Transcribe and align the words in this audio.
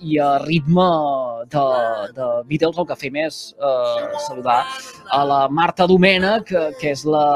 i 0.00 0.18
a 0.18 0.38
ritme 0.42 0.86
de, 1.52 1.64
de 2.16 2.28
Beatles 2.48 2.78
el 2.80 2.88
que 2.88 2.96
fem 3.00 3.18
és 3.22 3.40
eh, 3.56 4.06
saludar 4.26 4.62
a 5.12 5.20
la 5.28 5.40
Marta 5.48 5.86
Domènech, 5.90 6.46
que, 6.48 6.64
que 6.80 6.94
és 6.94 7.04
la 7.08 7.26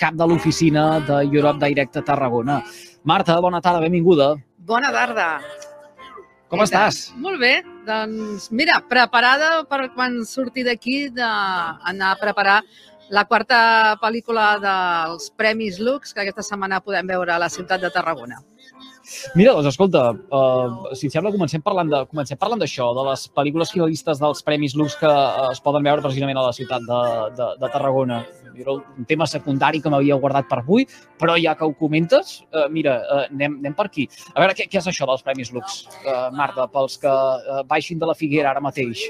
cap 0.00 0.16
de 0.18 0.26
l'oficina 0.28 1.00
de 1.04 1.20
Europe 1.28 1.60
Direct 1.64 2.00
a 2.00 2.04
Tarragona. 2.06 2.62
Marta, 3.04 3.36
bona 3.40 3.60
tarda, 3.60 3.84
benvinguda. 3.84 4.34
Bona 4.64 4.90
tarda. 4.94 5.28
Com 6.48 6.62
estàs? 6.64 7.08
Molt 7.20 7.40
bé. 7.42 7.54
Doncs 7.84 8.48
mira, 8.54 8.78
preparada 8.88 9.64
per 9.68 9.88
quan 9.94 10.20
surti 10.28 10.64
d'aquí 10.64 11.08
d'anar 11.12 12.12
a 12.12 12.18
preparar 12.20 12.60
la 13.12 13.24
quarta 13.28 13.58
pel·lícula 14.00 14.54
dels 14.62 15.28
Premis 15.36 15.80
Lux 15.82 16.14
que 16.14 16.24
aquesta 16.24 16.44
setmana 16.46 16.80
podem 16.80 17.10
veure 17.10 17.34
a 17.34 17.40
la 17.42 17.50
ciutat 17.52 17.82
de 17.82 17.90
Tarragona. 17.92 18.40
Mira, 19.34 19.52
doncs 19.52 19.68
escolta, 19.68 20.04
uh, 20.12 20.94
si 20.96 21.08
et 21.08 21.14
sembla, 21.14 21.32
comencem 21.34 21.62
parlant 21.64 21.90
de, 21.90 22.00
comencem 22.10 22.38
parlant 22.40 22.60
d'això, 22.60 22.90
de 22.96 23.04
les 23.10 23.26
pel·lícules 23.36 23.72
finalistes 23.74 24.22
dels 24.22 24.40
Premis 24.46 24.76
Lux 24.78 24.96
que 25.00 25.10
uh, 25.10 25.50
es 25.50 25.60
poden 25.64 25.84
veure 25.84 26.04
precisament 26.04 26.40
a 26.40 26.46
la 26.46 26.54
ciutat 26.56 26.86
de, 26.88 27.00
de, 27.36 27.50
de 27.60 27.70
Tarragona. 27.74 28.22
Era 28.54 28.78
un 28.78 29.08
tema 29.08 29.28
secundari 29.28 29.82
que 29.84 29.92
m'havia 29.92 30.18
guardat 30.22 30.48
per 30.48 30.62
avui, 30.62 30.88
però 31.20 31.36
ja 31.40 31.56
que 31.58 31.68
ho 31.68 31.76
comentes, 31.76 32.38
uh, 32.54 32.66
mira, 32.72 32.96
uh, 33.04 33.26
anem, 33.28 33.60
anem 33.60 33.76
per 33.76 33.88
aquí. 33.90 34.08
A 34.32 34.40
veure, 34.40 34.56
què, 34.56 34.68
què 34.70 34.80
és 34.80 34.90
això 34.90 35.08
dels 35.10 35.26
Premis 35.26 35.52
Lux, 35.52 35.84
uh, 36.06 36.30
Marta, 36.34 36.68
pels 36.72 36.96
que 37.02 37.12
uh, 37.12 37.62
baixin 37.68 38.00
de 38.00 38.08
la 38.08 38.16
Figuera 38.18 38.54
ara 38.54 38.64
mateix? 38.64 39.04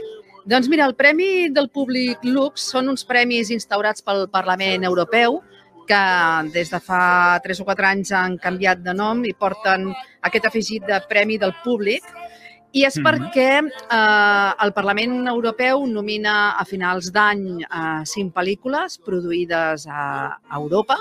Doncs 0.45 0.69
mira, 0.69 0.85
el 0.85 0.93
Premi 0.93 1.49
del 1.55 1.71
Públic 1.73 2.21
Lux 2.27 2.67
són 2.75 2.91
uns 2.93 3.07
premis 3.09 3.49
instaurats 3.55 4.05
pel 4.05 4.27
Parlament 4.33 4.85
Europeu 4.85 5.39
que 5.89 6.03
des 6.55 6.71
de 6.71 6.81
fa 6.81 7.41
3 7.45 7.61
o 7.61 7.67
4 7.69 7.89
anys 7.91 8.13
han 8.13 8.39
canviat 8.39 8.83
de 8.85 8.95
nom 8.95 9.25
i 9.25 9.33
porten 9.33 9.91
aquest 10.23 10.49
afegit 10.51 10.87
de 10.89 11.01
Premi 11.09 11.39
del 11.39 11.55
Públic 11.65 12.03
i 12.73 12.85
és 12.85 12.97
-hmm. 12.97 13.07
perquè 13.07 13.53
eh, 13.63 14.65
el 14.65 14.73
Parlament 14.73 15.29
Europeu 15.29 15.87
nomina 15.87 16.57
a 16.59 16.65
finals 16.65 17.13
d'any 17.13 17.63
eh, 17.63 18.03
cinc 18.05 18.35
pel·lícules 18.35 18.99
produïdes 18.99 19.87
a, 19.87 20.39
a 20.49 20.57
Europa 20.57 20.97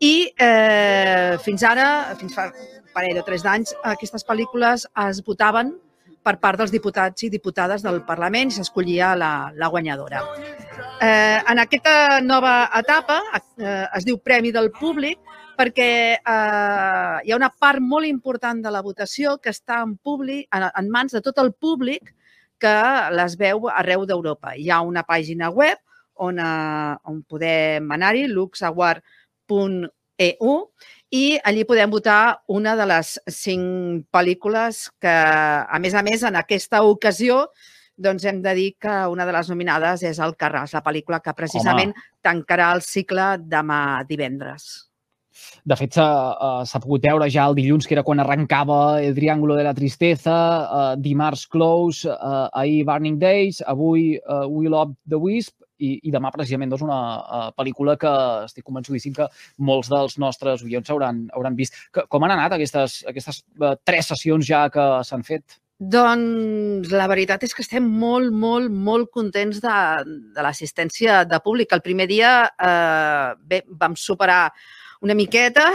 i 0.00 0.32
eh, 0.38 1.36
fins 1.44 1.62
ara, 1.62 2.16
fins 2.16 2.34
fa 2.34 2.48
un 2.48 2.92
parell 2.94 3.18
o 3.20 3.22
tres 3.22 3.42
d'anys, 3.42 3.74
aquestes 3.84 4.24
pel·lícules 4.24 4.86
es 5.08 5.22
votaven 5.26 5.74
per 6.22 6.36
part 6.40 6.60
dels 6.60 6.72
diputats 6.72 7.24
i 7.24 7.30
diputades 7.32 7.82
del 7.84 8.02
Parlament 8.06 8.50
i 8.50 8.56
s'escollia 8.58 9.14
la, 9.16 9.32
la 9.56 9.68
guanyadora. 9.72 10.22
Eh, 11.00 11.40
en 11.48 11.60
aquesta 11.62 12.20
nova 12.20 12.70
etapa 12.76 13.20
eh, 13.32 13.86
es 13.96 14.04
diu 14.04 14.20
Premi 14.20 14.52
del 14.52 14.70
Públic 14.76 15.18
perquè 15.56 15.90
eh, 16.16 17.16
hi 17.24 17.32
ha 17.32 17.36
una 17.36 17.50
part 17.52 17.80
molt 17.84 18.08
important 18.08 18.60
de 18.64 18.72
la 18.72 18.82
votació 18.84 19.38
que 19.40 19.52
està 19.52 19.82
en, 19.84 19.96
públic, 19.96 20.48
en, 20.56 20.68
en 20.68 20.90
mans 20.92 21.12
de 21.16 21.22
tot 21.24 21.40
el 21.40 21.52
públic 21.52 22.14
que 22.60 22.76
les 23.16 23.36
veu 23.40 23.68
arreu 23.72 24.04
d'Europa. 24.08 24.54
Hi 24.56 24.68
ha 24.70 24.82
una 24.84 25.04
pàgina 25.08 25.48
web 25.52 25.80
on, 26.20 26.38
eh, 26.38 26.94
on 27.08 27.22
podem 27.28 27.92
anar-hi, 27.96 28.28
luxaguard.eu, 30.20 30.70
i 31.10 31.40
allí 31.42 31.64
podem 31.66 31.90
votar 31.90 32.42
una 32.48 32.76
de 32.76 32.86
les 32.86 33.16
cinc 33.26 34.06
pel·lícules 34.12 34.90
que, 35.00 35.10
a 35.10 35.78
més 35.80 35.94
a 35.94 36.02
més, 36.06 36.22
en 36.22 36.36
aquesta 36.36 36.84
ocasió 36.86 37.48
doncs 38.00 38.24
hem 38.24 38.40
de 38.40 38.54
dir 38.54 38.68
que 38.80 38.92
una 39.12 39.26
de 39.26 39.32
les 39.32 39.48
nominades 39.50 40.02
és 40.06 40.20
El 40.22 40.36
Carràs, 40.38 40.72
la 40.72 40.84
pel·lícula 40.84 41.20
que 41.20 41.34
precisament 41.36 41.90
Home. 41.90 42.06
tancarà 42.22 42.70
el 42.72 42.80
cicle 42.80 43.36
demà 43.42 44.06
divendres. 44.08 44.86
De 45.64 45.76
fet, 45.76 45.98
s'ha 45.98 46.80
pogut 46.80 47.04
veure 47.04 47.28
ja 47.28 47.44
el 47.48 47.56
dilluns, 47.58 47.86
que 47.86 47.94
era 47.96 48.04
quan 48.04 48.20
arrencava 48.20 49.02
El 49.02 49.14
Triángulo 49.14 49.56
de 49.56 49.64
la 49.64 49.74
Tristeza, 49.74 50.36
uh, 50.64 50.96
dimarts 50.96 51.46
Close, 51.46 52.08
uh, 52.08 52.48
ahir 52.52 52.84
Burning 52.88 53.18
Days, 53.18 53.60
avui 53.66 54.16
uh, 54.16 54.46
We 54.48 54.68
Love 54.68 54.94
the 55.08 55.20
Wisp, 55.20 55.59
i, 55.80 55.94
i 56.06 56.12
demà 56.14 56.32
precisament 56.34 56.70
doncs, 56.72 56.84
una 56.86 57.00
uh, 57.20 57.48
pel·lícula 57.56 57.96
que 58.00 58.12
estic 58.44 58.66
convençudíssim 58.66 59.16
que 59.16 59.30
molts 59.70 59.90
dels 59.92 60.18
nostres 60.22 60.62
oients 60.66 60.92
hauran, 60.92 61.24
hauran 61.36 61.58
vist. 61.58 61.78
Que, 61.94 62.06
com 62.12 62.24
han 62.24 62.36
anat 62.36 62.56
aquestes, 62.56 63.00
aquestes 63.10 63.42
uh, 63.60 63.74
tres 63.84 64.12
sessions 64.12 64.46
ja 64.46 64.66
que 64.72 64.86
s'han 65.08 65.26
fet? 65.26 65.60
Doncs 65.80 66.90
la 66.92 67.06
veritat 67.08 67.46
és 67.46 67.54
que 67.56 67.62
estem 67.64 67.86
molt, 67.88 68.34
molt, 68.36 68.68
molt 68.68 69.08
contents 69.16 69.62
de, 69.64 69.76
de 70.36 70.42
l'assistència 70.44 71.22
de 71.24 71.38
públic. 71.40 71.72
El 71.72 71.80
primer 71.80 72.04
dia 72.10 72.32
eh, 72.52 73.30
bé, 73.48 73.62
vam 73.80 73.96
superar 73.96 74.50
una 75.00 75.16
miqueta 75.16 75.70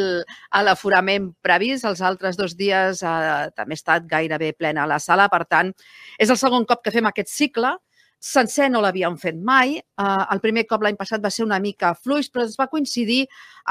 l'aforament 0.64 1.28
previst. 1.44 1.84
Els 1.84 2.00
altres 2.00 2.40
dos 2.40 2.56
dies 2.56 3.04
eh, 3.04 3.50
també 3.52 3.76
ha 3.76 3.80
estat 3.82 4.08
gairebé 4.08 4.54
plena 4.56 4.88
la 4.88 4.96
sala. 4.96 5.28
Per 5.28 5.44
tant, 5.44 5.74
és 6.16 6.32
el 6.32 6.40
segon 6.40 6.64
cop 6.64 6.80
que 6.80 6.94
fem 6.94 7.12
aquest 7.12 7.28
cicle 7.28 7.76
sencer 8.22 8.68
no 8.70 8.80
l'havíem 8.80 9.16
fet 9.18 9.38
mai. 9.42 9.74
Uh, 9.98 10.22
el 10.30 10.40
primer 10.44 10.62
cop 10.70 10.84
l'any 10.86 10.94
passat 10.98 11.22
va 11.24 11.30
ser 11.34 11.42
una 11.42 11.58
mica 11.58 11.90
fluix, 11.98 12.28
però 12.30 12.44
es 12.46 12.54
va 12.58 12.68
coincidir 12.70 13.24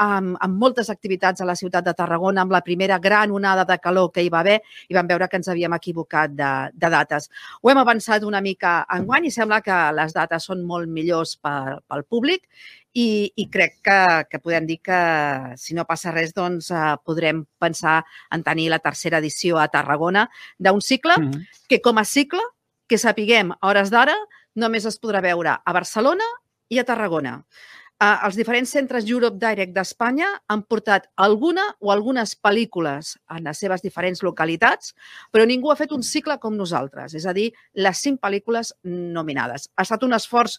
amb, 0.04 0.36
amb 0.44 0.58
moltes 0.60 0.90
activitats 0.92 1.40
a 1.40 1.46
la 1.48 1.56
ciutat 1.56 1.86
de 1.86 1.94
Tarragona, 1.96 2.44
amb 2.44 2.52
la 2.52 2.60
primera 2.60 2.98
gran 3.00 3.32
onada 3.32 3.64
de 3.64 3.78
calor 3.80 4.10
que 4.12 4.20
hi 4.20 4.28
va 4.32 4.42
haver 4.44 4.58
i 4.88 4.98
vam 4.98 5.08
veure 5.08 5.28
que 5.28 5.40
ens 5.40 5.48
havíem 5.48 5.72
equivocat 5.78 6.36
de, 6.36 6.50
de 6.76 6.92
dates. 6.92 7.30
Ho 7.62 7.72
hem 7.72 7.80
avançat 7.80 8.28
una 8.28 8.42
mica 8.44 8.82
en 8.92 9.08
guany 9.08 9.30
i 9.30 9.32
sembla 9.32 9.62
que 9.64 9.78
les 9.96 10.12
dates 10.12 10.50
són 10.50 10.66
molt 10.68 10.92
millors 10.92 11.38
per, 11.40 11.80
pel 11.88 12.04
públic 12.04 12.44
i, 12.92 13.32
i 13.32 13.48
crec 13.48 13.78
que, 13.80 13.98
que 14.28 14.40
podem 14.44 14.68
dir 14.68 14.82
que, 14.84 15.00
si 15.56 15.72
no 15.72 15.88
passa 15.88 16.12
res, 16.12 16.36
doncs 16.36 16.68
uh, 16.76 16.98
podrem 17.00 17.46
pensar 17.56 18.02
en 18.36 18.44
tenir 18.44 18.68
la 18.68 18.82
tercera 18.84 19.24
edició 19.24 19.56
a 19.56 19.70
Tarragona 19.72 20.28
d'un 20.58 20.84
cicle 20.84 21.16
mm 21.16 21.30
-hmm. 21.30 21.64
que, 21.68 21.80
com 21.80 21.96
a 21.96 22.04
cicle, 22.04 22.44
que 22.86 22.98
sapiguem 22.98 23.52
a 23.52 23.68
hores 23.68 23.88
d'ara, 23.88 24.14
només 24.58 24.86
es 24.88 24.98
podrà 25.00 25.22
veure 25.24 25.56
a 25.56 25.72
Barcelona 25.76 26.26
i 26.72 26.80
a 26.80 26.84
Tarragona. 26.88 27.38
Uh, 28.02 28.16
els 28.26 28.34
diferents 28.34 28.70
centres 28.74 29.06
Europe 29.06 29.38
Direct 29.38 29.70
d'Espanya 29.76 30.26
han 30.50 30.64
portat 30.66 31.04
alguna 31.22 31.68
o 31.78 31.92
algunes 31.94 32.32
pel·lícules 32.34 33.12
en 33.30 33.44
les 33.46 33.60
seves 33.62 33.84
diferents 33.84 34.24
localitats, 34.26 34.90
però 35.30 35.46
ningú 35.46 35.70
ha 35.70 35.78
fet 35.78 35.92
un 35.94 36.02
cicle 36.02 36.34
com 36.42 36.56
nosaltres, 36.58 37.14
és 37.14 37.28
a 37.30 37.34
dir, 37.36 37.52
les 37.78 38.00
cinc 38.02 38.18
pel·lícules 38.24 38.72
nominades. 38.82 39.68
Ha 39.76 39.86
estat 39.86 40.02
un 40.02 40.18
esforç 40.18 40.58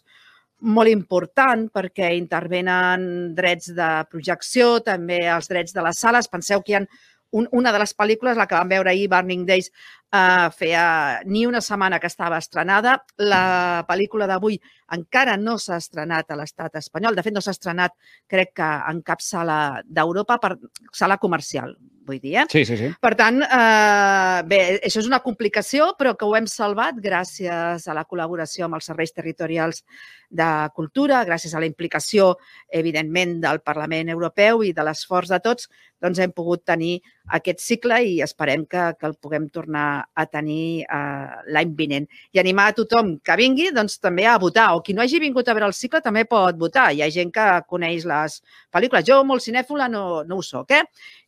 molt 0.64 0.88
important 0.88 1.66
perquè 1.74 2.14
intervenen 2.16 3.34
drets 3.36 3.74
de 3.76 3.90
projecció, 4.08 4.78
també 4.80 5.26
els 5.28 5.50
drets 5.50 5.76
de 5.76 5.84
les 5.84 6.00
sales. 6.00 6.30
Penseu 6.32 6.64
que 6.64 6.72
hi 6.72 6.78
ha 6.78 6.86
un, 7.34 7.48
una 7.52 7.72
de 7.74 7.82
les 7.82 7.92
pel·lícules, 7.92 8.38
la 8.38 8.46
que 8.48 8.56
vam 8.56 8.72
veure 8.72 8.94
ahir, 8.94 9.08
Burning 9.10 9.44
Days, 9.44 9.68
uh, 10.14 10.50
feia 10.54 11.22
ni 11.26 11.44
una 11.46 11.62
setmana 11.64 11.98
que 12.00 12.10
estava 12.10 12.38
estrenada. 12.38 12.98
La 13.18 13.84
pel·lícula 13.88 14.28
d'avui 14.30 14.60
encara 14.94 15.36
no 15.40 15.56
s'ha 15.58 15.80
estrenat 15.82 16.30
a 16.30 16.38
l'estat 16.38 16.78
espanyol. 16.80 17.16
De 17.16 17.24
fet, 17.26 17.34
no 17.34 17.42
s'ha 17.44 17.56
estrenat, 17.56 17.96
crec 18.30 18.54
que 18.60 18.70
en 18.92 19.02
cap 19.02 19.24
sala 19.24 19.58
d'Europa, 19.84 20.38
per 20.42 20.54
sala 20.92 21.18
comercial 21.18 21.74
vull 22.04 22.20
dir. 22.20 22.36
Eh? 22.36 22.44
Sí, 22.50 22.64
sí, 22.68 22.76
sí. 22.76 22.90
Per 23.00 23.14
tant, 23.18 23.40
eh, 23.42 24.42
bé, 24.48 24.60
això 24.84 25.00
és 25.00 25.08
una 25.08 25.22
complicació, 25.24 25.92
però 25.98 26.14
que 26.18 26.26
ho 26.28 26.34
hem 26.36 26.46
salvat 26.50 27.00
gràcies 27.02 27.88
a 27.88 27.96
la 27.96 28.04
col·laboració 28.04 28.66
amb 28.66 28.78
els 28.78 28.88
serveis 28.90 29.12
territorials 29.16 29.82
de 30.30 30.50
cultura, 30.74 31.24
gràcies 31.24 31.54
a 31.54 31.62
la 31.62 31.68
implicació, 31.70 32.34
evidentment, 32.68 33.38
del 33.40 33.60
Parlament 33.64 34.10
Europeu 34.12 34.64
i 34.64 34.72
de 34.72 34.84
l'esforç 34.84 35.32
de 35.32 35.40
tots, 35.40 35.68
doncs 36.02 36.20
hem 36.20 36.32
pogut 36.32 36.64
tenir 36.64 36.98
aquest 37.32 37.62
cicle 37.64 38.02
i 38.04 38.20
esperem 38.22 38.66
que, 38.66 38.92
que 38.98 39.06
el 39.06 39.16
puguem 39.16 39.48
tornar 39.48 40.03
a 40.14 40.26
tenir 40.26 40.84
eh, 40.84 41.34
l'any 41.56 41.74
vinent. 41.78 42.08
I 42.34 42.42
animar 42.42 42.68
a 42.70 42.76
tothom 42.76 43.14
que 43.24 43.36
vingui 43.40 43.70
doncs, 43.74 43.98
també 44.02 44.26
a 44.28 44.36
votar, 44.42 44.70
o 44.74 44.82
qui 44.84 44.94
no 44.94 45.02
hagi 45.04 45.20
vingut 45.22 45.48
a 45.48 45.56
veure 45.56 45.70
el 45.70 45.76
cicle 45.76 46.02
també 46.04 46.26
pot 46.28 46.58
votar. 46.60 46.90
Hi 46.92 47.02
ha 47.04 47.10
gent 47.14 47.32
que 47.34 47.46
coneix 47.70 48.06
les 48.08 48.40
pel·lícules. 48.74 49.06
Jo, 49.08 49.22
molt 49.24 49.44
cinèfila, 49.44 49.88
no, 49.92 50.22
no 50.28 50.40
ho 50.40 50.44
sóc, 50.44 50.70
eh? 50.74 50.84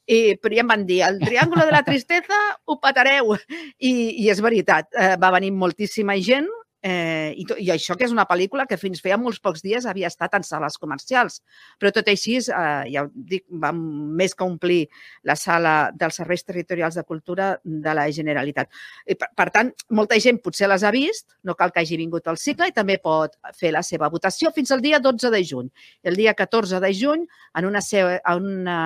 I, 0.06 0.36
però 0.38 0.54
ja 0.54 0.62
em 0.62 0.70
van 0.70 0.84
dir, 0.86 1.00
el 1.02 1.18
Triàngulo 1.22 1.64
de 1.66 1.74
la 1.74 1.82
Tristesa 1.86 2.38
ho 2.66 2.78
patareu. 2.82 3.34
I, 3.78 3.92
i 4.22 4.30
és 4.30 4.42
veritat, 4.44 4.92
eh, 4.94 5.16
va 5.18 5.32
venir 5.34 5.50
moltíssima 5.54 6.14
gent 6.22 6.46
Eh, 6.86 7.34
i, 7.34 7.44
to, 7.48 7.56
I 7.58 7.72
això 7.74 7.96
que 7.98 8.04
és 8.06 8.12
una 8.14 8.28
pel·lícula 8.30 8.66
que 8.70 8.76
fins 8.78 9.00
feia 9.02 9.16
molts 9.18 9.40
pocs 9.42 9.64
dies 9.64 9.88
havia 9.90 10.06
estat 10.06 10.36
en 10.38 10.44
sales 10.46 10.76
comercials. 10.78 11.40
Però 11.80 11.90
tot 11.90 12.06
així, 12.12 12.36
eh, 12.38 12.84
ja 12.92 13.02
dic, 13.10 13.42
vam 13.64 13.80
més 14.20 14.36
que 14.38 14.46
omplir 14.46 14.84
la 15.26 15.34
sala 15.40 15.90
dels 15.98 16.20
serveis 16.20 16.46
territorials 16.46 16.94
de 16.94 17.02
cultura 17.02 17.48
de 17.64 17.94
la 17.98 18.06
Generalitat. 18.14 18.70
I, 19.02 19.16
per, 19.18 19.32
per 19.34 19.48
tant, 19.56 19.72
molta 19.98 20.20
gent 20.22 20.38
potser 20.44 20.70
les 20.70 20.84
ha 20.86 20.92
vist, 20.94 21.26
no 21.42 21.56
cal 21.58 21.74
que 21.74 21.82
hagi 21.82 21.98
vingut 21.98 22.30
al 22.30 22.38
cicle 22.38 22.70
i 22.70 22.76
també 22.76 23.00
pot 23.02 23.34
fer 23.58 23.74
la 23.74 23.82
seva 23.82 24.12
votació 24.12 24.54
fins 24.54 24.70
al 24.70 24.84
dia 24.84 25.02
12 25.02 25.32
de 25.34 25.42
juny. 25.42 25.72
El 26.06 26.14
dia 26.14 26.36
14 26.38 26.78
de 26.84 26.92
juny, 26.94 27.26
en 27.58 27.66
una, 27.66 27.82
en 27.82 28.50
una 28.62 28.80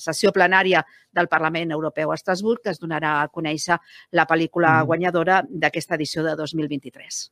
sessió 0.00 0.32
plenària 0.32 0.86
del 1.12 1.28
Parlament 1.28 1.72
Europeu 1.72 2.12
a 2.12 2.16
Estrasburg, 2.16 2.62
que 2.64 2.72
es 2.72 2.80
donarà 2.80 3.18
a 3.20 3.30
conèixer 3.32 3.76
la 4.16 4.28
pel·lícula 4.28 4.78
mm. 4.78 4.86
guanyadora 4.92 5.42
d'aquesta 5.48 6.00
edició 6.00 6.24
de 6.24 6.36
2023. 6.40 7.25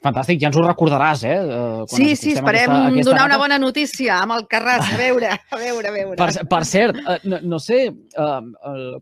Fantàstic, 0.00 0.38
ja 0.40 0.48
ens 0.48 0.56
ho 0.56 0.62
recordaràs, 0.64 1.22
eh? 1.28 1.36
Quan 1.84 1.90
sí, 1.92 2.14
sí, 2.16 2.30
esperem 2.32 2.70
aquesta, 2.70 2.86
aquesta 2.88 3.10
donar 3.10 3.20
data. 3.20 3.28
una 3.28 3.38
bona 3.42 3.58
notícia 3.60 4.14
amb 4.22 4.32
el 4.38 4.46
Carràs, 4.48 4.94
a 4.94 4.96
veure, 4.96 5.32
a 5.36 5.58
veure, 5.60 5.90
a 5.90 5.92
veure. 5.92 6.16
Per, 6.16 6.44
per 6.48 6.60
cert, 6.64 7.00
uh, 7.04 7.18
no, 7.28 7.40
no 7.52 7.58
sé, 7.60 7.82
uh, 7.92 8.38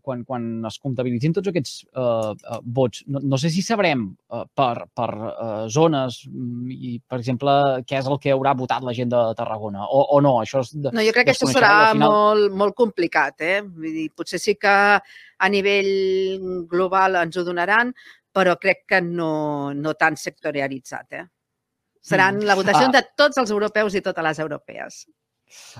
quan, 0.03 0.25
quan 0.27 0.49
es 0.67 0.79
comptabilitzin 0.83 1.37
tots 1.37 1.53
aquests 1.53 1.77
uh, 1.93 2.59
vots, 2.65 3.05
no, 3.07 3.23
no 3.23 3.39
sé 3.39 3.53
si 3.53 3.63
sabrem 3.63 4.09
uh, 4.11 4.43
per, 4.51 4.89
per 4.91 5.07
uh, 5.15 5.63
zones 5.71 6.19
mm, 6.27 6.75
i, 6.75 6.93
per 7.07 7.21
exemple, 7.21 7.55
què 7.87 8.01
és 8.01 8.11
el 8.11 8.19
que 8.19 8.35
haurà 8.35 8.57
votat 8.59 8.83
la 8.83 8.97
gent 8.97 9.15
de 9.15 9.23
Tarragona, 9.39 9.87
o, 9.87 10.03
o 10.17 10.19
no? 10.25 10.35
Això 10.43 10.65
és 10.65 10.75
no, 10.83 10.99
jo 10.99 11.15
crec 11.15 11.31
que 11.31 11.37
això 11.37 11.47
serà 11.47 11.73
final... 11.93 12.11
molt, 12.11 12.59
molt 12.65 12.75
complicat, 12.75 13.39
eh? 13.39 13.61
Vull 13.63 13.95
dir, 14.01 14.09
potser 14.11 14.43
sí 14.43 14.59
que 14.59 14.75
a 15.39 15.47
nivell 15.47 16.67
global 16.67 17.15
ens 17.21 17.39
ho 17.39 17.47
donaran, 17.47 17.93
però 18.33 18.55
crec 18.61 18.85
que 18.89 19.01
no, 19.05 19.73
no 19.73 19.95
tan 19.99 20.17
sectorialitzat. 20.17 21.15
Eh? 21.19 21.25
Seran 22.01 22.39
mm. 22.39 22.49
la 22.49 22.57
votació 22.59 22.89
uh, 22.89 22.93
de 22.93 23.03
tots 23.17 23.39
els 23.41 23.55
europeus 23.55 23.97
i 23.97 24.03
totes 24.05 24.25
les 24.25 24.43
europees. 24.45 24.99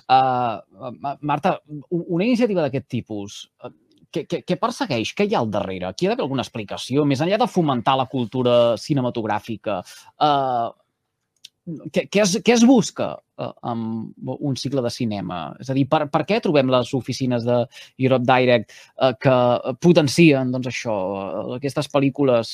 Uh, 0.09 0.89
Marta, 1.21 1.59
una 1.91 2.25
iniciativa 2.25 2.65
d'aquest 2.65 2.87
tipus, 2.89 3.43
uh, 3.63 3.71
què, 4.09 4.25
què, 4.25 4.41
què 4.41 4.57
persegueix? 4.57 5.13
Què 5.13 5.27
hi 5.29 5.35
ha 5.37 5.43
al 5.43 5.51
darrere? 5.53 5.89
Aquí 5.89 6.05
hi 6.05 6.09
ha 6.09 6.13
d'haver 6.13 6.25
alguna 6.25 6.45
explicació? 6.45 7.05
Més 7.05 7.21
enllà 7.21 7.37
de 7.41 7.49
fomentar 7.49 7.95
la 7.99 8.07
cultura 8.09 8.55
cinematogràfica, 8.81 9.79
uh, 10.25 10.69
què, 11.93 12.05
què, 12.09 12.21
es, 12.23 12.35
què 12.45 12.53
es 12.55 12.63
busca 12.67 13.11
uh, 13.17 13.51
amb 13.67 14.31
un 14.35 14.57
cicle 14.59 14.83
de 14.85 14.91
cinema? 14.93 15.41
És 15.61 15.69
a 15.71 15.77
dir, 15.77 15.85
per, 15.91 16.05
per 16.13 16.23
què 16.29 16.39
trobem 16.43 16.71
les 16.71 16.93
oficines 16.97 17.45
de 17.47 17.59
Europe 18.01 18.27
Direct 18.29 18.73
uh, 18.73 19.13
que 19.21 19.35
potencien 19.83 20.53
doncs, 20.53 20.71
això, 20.71 20.95
uh, 21.17 21.57
aquestes 21.59 21.91
pel·lícules 21.93 22.53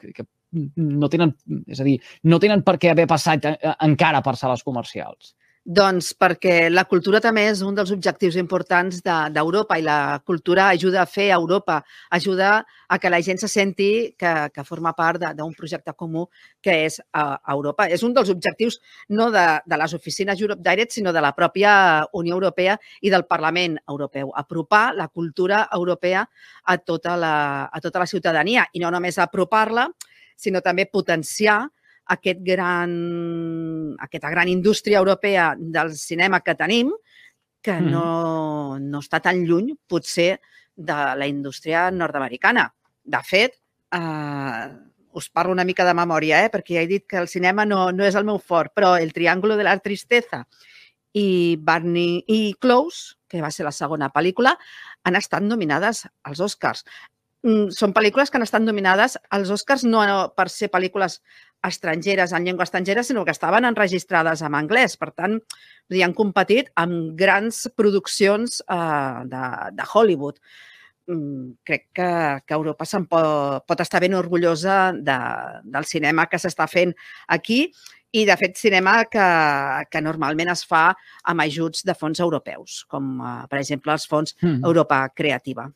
que, 0.00 0.12
que 0.12 0.26
no 0.54 1.10
tenen, 1.10 1.34
és 1.66 1.80
a 1.82 1.86
dir, 1.86 1.96
no 2.30 2.38
tenen 2.42 2.62
per 2.66 2.76
què 2.78 2.92
haver 2.92 3.08
passat 3.10 3.48
encara 3.74 4.22
per 4.22 4.36
sales 4.38 4.62
comercials? 4.66 5.34
Doncs 5.64 6.10
perquè 6.20 6.68
la 6.68 6.82
cultura 6.84 7.22
també 7.24 7.46
és 7.48 7.62
un 7.64 7.72
dels 7.72 7.88
objectius 7.94 8.34
importants 8.36 8.98
d'Europa 9.00 9.78
de, 9.78 9.80
i 9.80 9.84
la 9.86 10.20
cultura 10.20 10.66
ajuda 10.68 11.00
a 11.00 11.08
fer 11.08 11.30
Europa, 11.32 11.78
ajuda 12.10 12.66
a 12.86 12.98
que 13.00 13.08
la 13.08 13.22
gent 13.24 13.40
se 13.40 13.48
senti 13.48 14.12
que, 14.12 14.32
que 14.52 14.64
forma 14.68 14.92
part 14.92 15.24
d'un 15.32 15.54
projecte 15.56 15.94
comú 15.96 16.26
que 16.60 16.74
és 16.84 17.00
a 17.16 17.40
Europa. 17.54 17.86
És 17.88 18.04
un 18.04 18.12
dels 18.12 18.28
objectius 18.28 18.76
no 19.08 19.30
de, 19.32 19.46
de 19.64 19.78
les 19.80 19.94
oficines 19.96 20.42
Europe 20.42 20.60
Direct, 20.60 20.92
sinó 20.92 21.14
de 21.16 21.22
la 21.24 21.32
pròpia 21.32 21.72
Unió 22.12 22.36
Europea 22.36 22.76
i 23.00 23.08
del 23.08 23.24
Parlament 23.24 23.78
Europeu. 23.88 24.34
Apropar 24.36 24.92
la 24.94 25.08
cultura 25.08 25.62
europea 25.72 26.26
a 26.64 26.76
tota 26.76 27.16
la, 27.16 27.70
a 27.72 27.80
tota 27.80 28.04
la 28.04 28.06
ciutadania 28.06 28.68
i 28.74 28.84
no 28.84 28.92
només 28.92 29.16
apropar-la, 29.16 29.88
sinó 30.36 30.60
també 30.60 30.84
potenciar 30.92 31.62
aquest 32.06 32.40
gran, 32.44 33.96
aquesta 33.98 34.30
gran 34.30 34.48
indústria 34.48 34.98
europea 34.98 35.54
del 35.58 35.94
cinema 35.96 36.40
que 36.40 36.54
tenim, 36.54 36.92
que 37.64 37.72
mm. 37.72 37.90
no, 37.90 38.78
no 38.78 39.00
està 39.00 39.22
tan 39.24 39.44
lluny, 39.48 39.72
potser, 39.88 40.40
de 40.74 40.94
la 41.16 41.26
indústria 41.26 41.90
nord-americana. 41.90 42.66
De 43.04 43.20
fet, 43.22 43.54
eh, 43.94 44.68
us 45.14 45.30
parlo 45.30 45.52
una 45.52 45.64
mica 45.64 45.84
de 45.86 45.94
memòria, 45.94 46.42
eh, 46.44 46.50
perquè 46.50 46.76
ja 46.76 46.82
he 46.82 46.90
dit 46.90 47.06
que 47.08 47.20
el 47.22 47.28
cinema 47.28 47.64
no, 47.64 47.92
no 47.92 48.04
és 48.04 48.16
el 48.18 48.26
meu 48.26 48.40
fort, 48.42 48.74
però 48.74 48.96
El 48.98 49.12
Triángulo 49.14 49.56
de 49.56 49.64
la 49.64 49.78
Tristeza 49.78 50.44
i 51.14 51.56
Barney 51.62 52.24
i 52.26 52.54
Close, 52.58 53.14
que 53.30 53.40
va 53.42 53.52
ser 53.54 53.64
la 53.64 53.72
segona 53.72 54.10
pel·lícula, 54.10 54.56
han 55.04 55.16
estat 55.16 55.46
nominades 55.46 56.04
als 56.26 56.40
Oscars. 56.42 56.82
Mm, 57.44 57.68
són 57.76 57.92
pel·lícules 57.92 58.30
que 58.32 58.38
han 58.38 58.46
estat 58.46 58.64
nominades 58.64 59.18
als 59.36 59.50
Oscars 59.52 59.82
no 59.84 60.00
per 60.32 60.46
ser 60.48 60.70
pel·lícules 60.72 61.18
estrangeres, 61.64 62.32
en 62.32 62.44
llengua 62.44 62.64
estrangera, 62.64 63.02
sinó 63.04 63.24
que 63.24 63.32
estaven 63.32 63.66
enregistrades 63.68 64.40
en 64.44 64.56
anglès. 64.56 64.96
Per 65.00 65.10
tant, 65.12 65.38
han 65.92 66.14
competit 66.16 66.70
amb 66.80 67.12
grans 67.20 67.66
produccions 67.76 68.62
eh, 68.64 69.20
de, 69.28 69.42
de 69.76 69.88
Hollywood. 69.92 70.40
Mm, 71.06 71.60
crec 71.68 71.86
que, 71.92 72.08
que 72.48 72.56
Europa 72.56 72.88
se'n 72.88 73.04
pot, 73.08 73.66
pot 73.68 73.84
estar 73.84 74.00
ben 74.00 74.16
orgullosa 74.16 74.94
de, 74.96 75.18
del 75.68 75.84
cinema 75.84 76.24
que 76.32 76.40
s'està 76.40 76.64
fent 76.64 76.96
aquí 77.28 77.66
i, 78.14 78.24
de 78.24 78.36
fet, 78.40 78.56
cinema 78.56 79.02
que, 79.10 79.28
que 79.92 80.00
normalment 80.00 80.52
es 80.52 80.64
fa 80.64 80.86
amb 81.28 81.44
ajuts 81.44 81.84
de 81.84 81.96
fons 81.98 82.24
europeus, 82.24 82.84
com, 82.88 83.18
eh, 83.20 83.38
per 83.52 83.60
exemple, 83.60 83.92
els 83.92 84.08
fons 84.08 84.36
mm. 84.40 84.62
Europa 84.64 85.04
Creativa. 85.12 85.68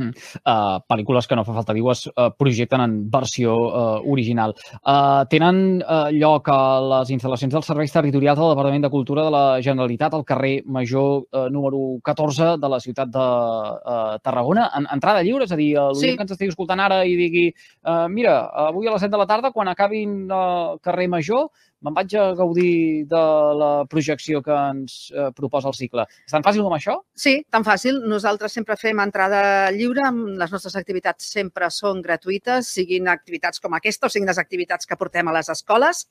Uh, 0.00 0.80
pel·lícules 0.88 1.26
que 1.28 1.36
no 1.36 1.44
fa 1.44 1.52
falta 1.52 1.74
dir 1.76 1.84
es 1.92 2.06
uh, 2.08 2.30
projecten 2.38 2.80
en 2.80 2.94
versió 3.12 3.52
uh, 3.52 3.98
original. 4.08 4.54
Uh, 4.80 5.24
tenen 5.28 5.82
uh, 5.82 6.08
lloc 6.14 6.48
a 6.48 6.60
les 6.80 7.12
instal·lacions 7.12 7.52
dels 7.52 7.68
serveis 7.68 7.92
territorials 7.92 8.40
del 8.40 8.54
Departament 8.54 8.86
de 8.86 8.90
Cultura 8.92 9.26
de 9.26 9.34
la 9.34 9.44
Generalitat 9.60 10.16
al 10.16 10.24
carrer 10.24 10.54
Major 10.64 11.26
uh, 11.28 11.48
número 11.52 11.98
14 12.04 12.56
de 12.62 12.72
la 12.72 12.80
ciutat 12.80 13.12
de 13.12 13.26
uh, 13.26 14.16
Tarragona. 14.24 14.70
En, 14.78 14.88
entrada 14.96 15.24
lliure, 15.26 15.44
és 15.44 15.52
a 15.52 15.60
dir, 15.60 15.74
l'oient 15.76 16.00
sí. 16.00 16.16
que 16.16 16.26
ens 16.26 16.36
estigui 16.36 16.54
escoltant 16.54 16.80
ara 16.80 17.02
i 17.04 17.18
digui 17.18 17.48
uh, 17.52 18.08
mira, 18.08 18.38
avui 18.68 18.88
a 18.88 18.96
les 18.96 19.04
7 19.04 19.12
de 19.12 19.20
la 19.20 19.28
tarda, 19.28 19.52
quan 19.52 19.68
acabin 19.68 20.22
el 20.24 20.38
uh, 20.38 20.80
carrer 20.82 21.10
Major, 21.12 21.50
me'n 21.82 21.96
vaig 21.96 22.14
a 22.18 22.28
gaudir 22.38 23.04
de 23.10 23.22
la 23.58 23.70
projecció 23.90 24.42
que 24.42 24.54
ens 24.54 24.96
eh, 25.10 25.30
proposa 25.36 25.70
el 25.70 25.76
cicle. 25.76 26.06
És 26.24 26.34
tan 26.34 26.44
fàcil 26.46 26.64
com 26.66 26.76
això? 26.76 26.96
Sí, 27.18 27.36
tan 27.50 27.66
fàcil. 27.66 28.00
Nosaltres 28.08 28.54
sempre 28.54 28.78
fem 28.80 29.02
entrada 29.02 29.70
lliure. 29.74 30.08
Les 30.40 30.54
nostres 30.54 30.76
activitats 30.78 31.28
sempre 31.34 31.70
són 31.74 32.02
gratuïtes, 32.04 32.70
siguin 32.78 33.10
activitats 33.12 33.62
com 33.62 33.74
aquesta 33.78 34.08
o 34.08 34.12
siguin 34.12 34.30
les 34.30 34.40
activitats 34.42 34.88
que 34.88 34.98
portem 34.98 35.28
a 35.28 35.36
les 35.38 35.50
escoles. 35.52 36.06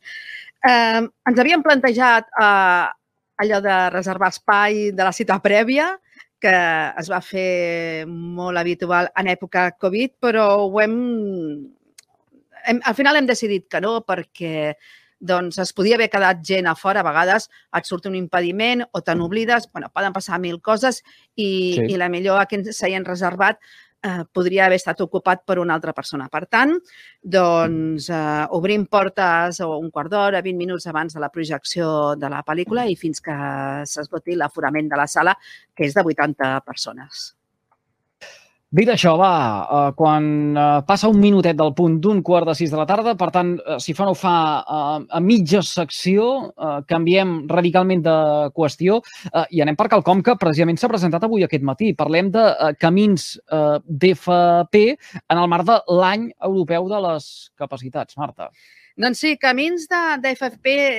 Eh, 0.67 1.01
ens 1.01 1.43
havíem 1.43 1.63
plantejat 1.65 2.31
eh, 2.35 2.87
allò 3.41 3.61
de 3.63 3.77
reservar 3.89 4.29
espai 4.29 4.89
de 4.93 5.03
la 5.07 5.13
cita 5.15 5.39
prèvia, 5.41 5.95
que 6.41 6.53
es 6.97 7.09
va 7.11 7.21
fer 7.21 8.07
molt 8.09 8.57
habitual 8.57 9.11
en 9.17 9.29
època 9.29 9.69
Covid, 9.81 10.17
però 10.25 10.47
ho 10.65 10.81
hem, 10.81 10.95
hem 12.65 12.81
al 12.89 12.97
final 12.97 13.19
hem 13.19 13.29
decidit 13.29 13.67
que 13.69 13.81
no, 13.83 13.99
perquè 14.07 14.73
doncs 15.21 15.61
es 15.61 15.71
podia 15.77 15.95
haver 15.95 16.09
quedat 16.09 16.41
gent 16.45 16.67
a 16.67 16.75
fora, 16.75 17.03
a 17.03 17.07
vegades 17.07 17.47
et 17.77 17.87
surt 17.87 18.09
un 18.09 18.17
impediment 18.17 18.83
o 18.91 19.03
te 19.05 19.15
n'oblides, 19.15 19.69
bueno, 19.71 19.91
poden 19.93 20.13
passar 20.17 20.41
mil 20.41 20.59
coses 20.61 21.03
i, 21.35 21.77
sí. 21.77 21.87
i 21.93 22.01
la 22.01 22.09
millor 22.09 22.41
a 22.41 22.47
que 22.49 22.63
s'haien 22.73 23.05
reservat 23.05 23.61
eh, 24.03 24.23
podria 24.33 24.65
haver 24.65 24.79
estat 24.81 25.01
ocupat 25.05 25.43
per 25.45 25.59
una 25.61 25.75
altra 25.77 25.93
persona. 25.93 26.27
Per 26.33 26.45
tant, 26.49 26.73
doncs, 27.21 28.09
eh, 28.09 28.45
obrim 28.57 28.87
portes 28.89 29.61
o 29.61 29.75
un 29.77 29.91
quart 29.91 30.11
d'hora, 30.11 30.41
20 30.41 30.57
minuts 30.57 30.87
abans 30.89 31.13
de 31.13 31.21
la 31.21 31.29
projecció 31.29 32.15
de 32.15 32.31
la 32.33 32.41
pel·lícula 32.47 32.87
i 32.89 32.97
fins 32.97 33.21
que 33.21 33.37
s'esgoti 33.85 34.35
l'aforament 34.35 34.89
de 34.89 34.97
la 34.97 35.07
sala, 35.07 35.37
que 35.75 35.85
és 35.85 35.93
de 35.93 36.05
80 36.05 36.57
persones. 36.65 37.31
Dit 38.71 38.87
això, 38.87 39.17
va, 39.19 39.31
uh, 39.35 39.87
quan 39.99 40.27
uh, 40.55 40.77
passa 40.87 41.09
un 41.11 41.17
minutet 41.19 41.57
del 41.59 41.73
punt 41.75 41.97
d'un 41.99 42.21
quart 42.23 42.47
de 42.47 42.53
sis 42.55 42.71
de 42.71 42.77
la 42.79 42.85
tarda, 42.87 43.17
per 43.19 43.27
tant, 43.35 43.49
uh, 43.59 43.75
si 43.83 43.91
fa 43.91 44.07
no 44.07 44.13
fa 44.15 44.31
a 44.63 45.19
mitja 45.19 45.59
secció, 45.59 46.29
canviem 46.87 47.33
radicalment 47.51 48.05
de 48.05 48.15
qüestió 48.55 49.01
i 49.51 49.59
anem 49.63 49.75
per 49.75 49.89
quelcom 49.91 50.21
que 50.23 50.37
precisament 50.39 50.79
s'ha 50.79 50.89
presentat 50.91 51.25
avui 51.27 51.43
aquest 51.43 51.67
matí. 51.67 51.91
Parlem 51.99 52.31
de 52.31 52.45
camins 52.79 53.33
uh, 53.51 53.81
d'FP 53.83 54.85
en 54.87 55.41
el 55.41 55.49
marc 55.51 55.67
de 55.67 55.81
l'any 55.91 56.29
europeu 56.39 56.87
de 56.93 57.07
les 57.09 57.27
capacitats. 57.59 58.15
Marta. 58.21 58.53
Doncs 58.99 59.21
sí, 59.23 59.37
Camins 59.39 59.85
de, 59.87 59.99
de 60.19 60.31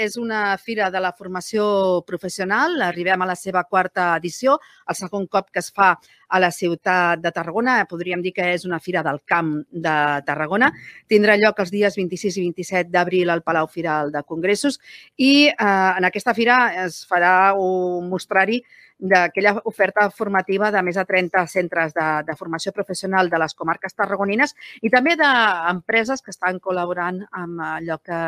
és 0.01 0.17
una 0.17 0.57
fira 0.57 0.91
de 0.91 1.01
la 1.01 1.13
formació 1.13 2.03
professional. 2.07 2.81
Arribem 2.81 3.21
a 3.21 3.27
la 3.27 3.37
seva 3.37 3.65
quarta 3.65 4.17
edició, 4.17 4.59
el 4.89 4.97
segon 4.97 5.27
cop 5.27 5.51
que 5.51 5.61
es 5.61 5.71
fa 5.71 5.99
a 6.29 6.41
la 6.41 6.51
ciutat 6.51 7.21
de 7.21 7.31
Tarragona. 7.31 7.85
Podríem 7.85 8.23
dir 8.23 8.33
que 8.33 8.49
és 8.55 8.65
una 8.65 8.81
fira 8.81 9.03
del 9.03 9.21
camp 9.27 9.63
de 9.71 10.23
Tarragona. 10.25 10.73
Tindrà 11.07 11.37
lloc 11.37 11.61
els 11.61 11.71
dies 11.71 11.95
26 11.95 12.39
i 12.39 12.47
27 12.49 12.91
d'abril 12.91 13.29
al 13.29 13.43
Palau 13.43 13.69
Firal 13.69 14.11
de 14.11 14.23
Congressos 14.25 14.81
i 15.19 15.49
eh, 15.49 15.93
en 15.99 16.09
aquesta 16.09 16.33
fira 16.33 16.73
es 16.87 17.05
farà 17.05 17.53
un 17.53 18.09
mostrari 18.09 18.63
d'aquella 19.03 19.57
oferta 19.67 20.07
formativa 20.15 20.71
de 20.71 20.83
més 20.87 20.99
de 20.99 21.05
30 21.05 21.43
centres 21.51 21.95
de, 21.97 22.09
de 22.29 22.37
formació 22.39 22.73
professional 22.77 23.31
de 23.31 23.41
les 23.43 23.55
comarques 23.59 23.99
tarragonines 23.99 24.55
i 24.81 24.93
també 24.95 25.17
d'empreses 25.19 26.23
que 26.23 26.31
estan 26.31 26.63
col·laborant 26.63 27.19
amb 27.43 27.65
allò 27.73 27.99
que 27.99 28.21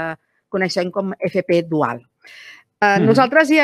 coneixem 0.51 0.91
com 0.95 1.15
FP 1.15 1.63
Dual. 1.71 2.03
Mm. 2.85 3.07
Nosaltres 3.07 3.51
hi, 3.55 3.59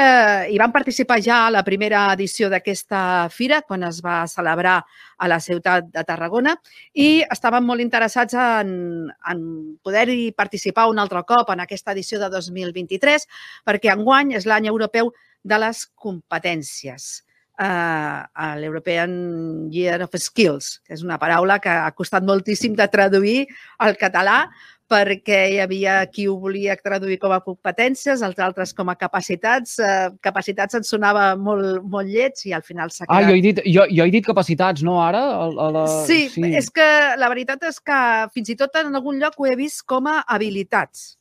hi 0.55 0.59
vam 0.61 0.73
participar 0.73 1.19
ja 1.21 1.41
a 1.47 1.51
la 1.53 1.63
primera 1.67 2.07
edició 2.15 2.49
d'aquesta 2.49 3.29
fira, 3.35 3.61
quan 3.67 3.83
es 3.89 3.99
va 4.05 4.23
celebrar 4.31 4.79
a 5.19 5.29
la 5.29 5.41
ciutat 5.43 5.91
de 5.93 6.05
Tarragona, 6.07 6.55
i 6.95 7.21
estàvem 7.27 7.67
molt 7.67 7.85
interessats 7.85 8.39
en, 8.39 9.11
en 9.11 9.43
poder-hi 9.85 10.31
participar 10.39 10.89
un 10.89 11.03
altre 11.03 11.25
cop 11.29 11.51
en 11.53 11.67
aquesta 11.67 11.93
edició 11.93 12.21
de 12.23 12.31
2023, 12.33 13.27
perquè 13.67 13.93
enguany 13.93 14.37
és 14.39 14.49
l'any 14.49 14.71
europeu 14.71 15.13
de 15.45 15.59
les 15.61 15.85
competències 15.95 17.11
uh, 17.61 18.25
a 18.25 18.51
l'European 18.61 19.71
Year 19.73 20.03
of 20.05 20.17
Skills, 20.17 20.81
que 20.85 20.97
és 20.97 21.05
una 21.07 21.19
paraula 21.21 21.61
que 21.63 21.71
ha 21.71 21.91
costat 21.97 22.27
moltíssim 22.27 22.77
de 22.77 22.89
traduir 22.93 23.47
al 23.79 23.97
català, 24.01 24.45
perquè 24.91 25.39
hi 25.53 25.59
havia 25.63 26.01
qui 26.11 26.25
ho 26.27 26.33
volia 26.43 26.75
traduir 26.75 27.21
com 27.23 27.31
a 27.31 27.39
competències, 27.45 28.25
els 28.27 28.41
altres 28.43 28.73
com 28.75 28.89
a 28.91 28.97
capacitats. 28.99 29.77
Eh, 29.79 30.09
capacitats 30.19 30.75
ens 30.81 30.91
sonava 30.91 31.29
molt, 31.39 31.85
molt 31.87 32.11
lleig 32.11 32.43
i 32.51 32.55
al 32.57 32.65
final 32.67 32.91
s'ha 32.91 33.07
Ah, 33.07 33.21
quedat... 33.21 33.31
jo 33.31 33.37
he 33.37 33.45
dit, 33.45 33.61
jo, 33.71 33.87
jo 33.87 34.09
he 34.09 34.11
dit 34.11 34.27
capacitats, 34.27 34.83
no, 34.83 34.99
ara? 35.05 35.23
A, 35.23 35.47
a 35.47 35.71
la... 35.77 35.87
Sí, 36.09 36.25
sí, 36.35 36.43
és 36.59 36.73
que 36.75 36.89
la 37.23 37.31
veritat 37.31 37.63
és 37.71 37.79
que 37.79 38.01
fins 38.35 38.51
i 38.51 38.59
tot 38.59 38.75
en 38.83 38.91
algun 38.99 39.23
lloc 39.23 39.39
ho 39.39 39.47
he 39.47 39.55
vist 39.61 39.87
com 39.87 40.11
a 40.11 40.25
habilitats, 40.27 41.13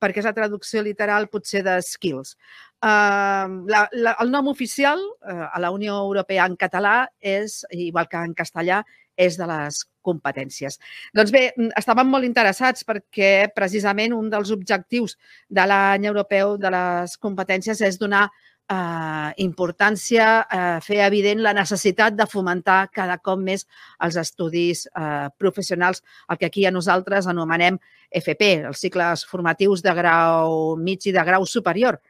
perquè 0.00 0.22
és 0.22 0.28
la 0.28 0.34
traducció 0.36 0.82
literal 0.86 1.28
potser 1.32 1.64
de 1.66 1.78
skills. 1.84 2.36
Uh, 2.78 3.66
la, 3.66 3.86
la, 3.92 4.14
el 4.22 4.30
nom 4.30 4.48
oficial 4.52 5.00
uh, 5.02 5.48
a 5.50 5.58
la 5.58 5.72
Unió 5.74 5.96
Europea 6.04 6.46
en 6.46 6.54
català 6.56 7.08
és, 7.18 7.64
igual 7.74 8.06
que 8.10 8.22
en 8.22 8.36
castellà, 8.38 8.84
és 9.18 9.34
de 9.34 9.48
les 9.50 9.80
competències. 10.06 10.78
Doncs 11.16 11.32
bé, 11.34 11.48
estàvem 11.76 12.08
molt 12.08 12.26
interessats 12.28 12.86
perquè 12.86 13.48
precisament 13.54 14.14
un 14.14 14.30
dels 14.30 14.52
objectius 14.54 15.16
de 15.50 15.66
l'any 15.66 16.06
europeu 16.06 16.54
de 16.60 16.70
les 16.72 17.18
competències 17.18 17.82
és 17.82 17.98
donar 17.98 18.28
eh, 18.68 19.32
importància, 19.44 20.46
eh, 20.50 20.80
fer 20.84 21.00
evident 21.06 21.42
la 21.42 21.54
necessitat 21.56 22.16
de 22.16 22.26
fomentar 22.26 22.88
cada 22.92 23.18
cop 23.18 23.40
més 23.40 23.66
els 24.04 24.16
estudis 24.16 24.86
eh, 24.88 25.28
professionals, 25.38 26.02
el 26.28 26.38
que 26.38 26.46
aquí 26.46 26.66
a 26.66 26.74
nosaltres 26.74 27.26
anomenem 27.26 27.78
FP, 28.10 28.50
els 28.68 28.80
cicles 28.80 29.24
formatius 29.28 29.82
de 29.82 29.94
grau 29.94 30.76
mig 30.76 31.06
i 31.06 31.12
de 31.12 31.24
grau 31.24 31.46
superior. 31.46 32.00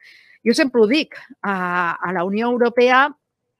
Jo 0.45 0.55
sempre 0.55 0.81
ho 0.81 0.87
dic, 0.87 1.15
a, 1.43 1.95
a 1.99 2.13
la 2.15 2.23
Unió 2.23 2.47
Europea 2.47 3.07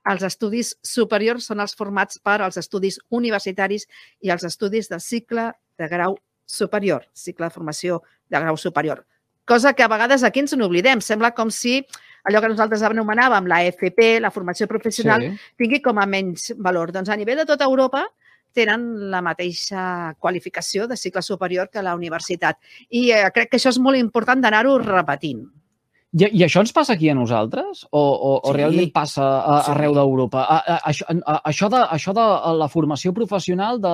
els 0.10 0.24
estudis 0.24 0.74
superiors 0.86 1.50
són 1.50 1.60
els 1.60 1.76
formats 1.76 2.20
per 2.24 2.40
als 2.42 2.58
estudis 2.58 2.98
universitaris 3.10 3.86
i 4.24 4.32
els 4.32 4.46
estudis 4.48 4.88
de 4.90 5.00
cicle 5.04 5.52
de 5.78 5.88
grau 5.92 6.18
superior, 6.50 7.06
cicle 7.14 7.46
de 7.46 7.54
formació 7.54 8.02
de 8.30 8.40
grau 8.40 8.58
superior. 8.58 9.04
Cosa 9.46 9.74
que 9.74 9.84
a 9.84 9.90
vegades 9.90 10.24
aquí 10.24 10.44
ens 10.44 10.54
n'oblidem. 10.54 11.02
Sembla 11.02 11.32
com 11.34 11.50
si 11.50 11.80
allò 12.28 12.42
que 12.42 12.50
nosaltres 12.52 12.84
anomenàvem 12.84 13.48
la 13.48 13.62
FP, 13.70 14.20
la 14.20 14.32
formació 14.32 14.68
professional, 14.68 15.22
sí. 15.22 15.54
tingui 15.58 15.82
com 15.82 16.00
a 16.00 16.06
menys 16.10 16.54
valor. 16.58 16.92
Doncs 16.92 17.10
a 17.10 17.16
nivell 17.20 17.38
de 17.44 17.46
tota 17.46 17.66
Europa 17.70 18.06
tenen 18.54 19.12
la 19.12 19.22
mateixa 19.22 20.16
qualificació 20.20 20.88
de 20.90 20.98
cicle 20.98 21.22
superior 21.22 21.70
que 21.70 21.84
la 21.86 21.96
universitat. 21.96 22.58
I 22.90 23.12
eh, 23.14 23.24
crec 23.34 23.52
que 23.52 23.58
això 23.62 23.70
és 23.70 23.80
molt 23.80 23.98
important 24.00 24.42
d'anar-ho 24.42 24.80
repetint. 24.82 25.46
I, 26.18 26.26
I 26.26 26.42
això 26.48 26.64
ens 26.64 26.74
passa 26.74 26.96
aquí 26.96 27.12
a 27.12 27.14
nosaltres? 27.14 27.84
O, 27.92 28.02
o, 28.02 28.32
o 28.42 28.50
Sí. 28.50 28.56
realment 28.58 28.92
passa 28.92 29.22
a, 29.22 29.62
Sí. 29.64 29.72
arreu 29.76 29.94
d'Europa? 29.94 30.48
Això, 30.82 31.06
a, 31.24 31.42
això, 31.52 31.70
de, 31.70 31.84
això 32.00 32.14
de 32.18 32.26
la 32.58 32.68
formació 32.68 33.14
professional 33.14 33.80
de 33.80 33.94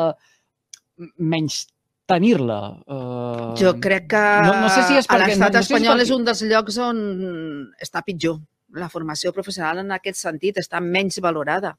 menys 1.20 1.66
tenir-la. 2.06 2.60
Uh, 2.86 3.54
Jo 3.60 3.76
crec 3.82 4.08
que 4.14 4.24
no- 4.46 4.62
no 4.62 4.70
sé 4.70 4.84
si 4.84 4.94
és 4.98 5.06
a 5.10 5.14
perquè- 5.16 5.28
l'estat 5.34 5.52
no- 5.52 5.58
no 5.58 5.64
sé 5.64 5.68
si 5.68 5.74
és 5.74 5.80
espanyol 5.80 5.98
perquè- 5.98 6.02
és 6.04 6.12
un 6.12 6.26
dels 6.26 6.42
llocs 6.44 6.78
on 6.78 7.72
està 7.82 8.04
pitjor. 8.06 8.40
La 8.76 8.90
formació 8.90 9.32
professional 9.34 9.80
en 9.80 9.92
aquest 9.92 10.18
sentit 10.18 10.58
està 10.58 10.82
menys 10.82 11.20
valorada. 11.20 11.78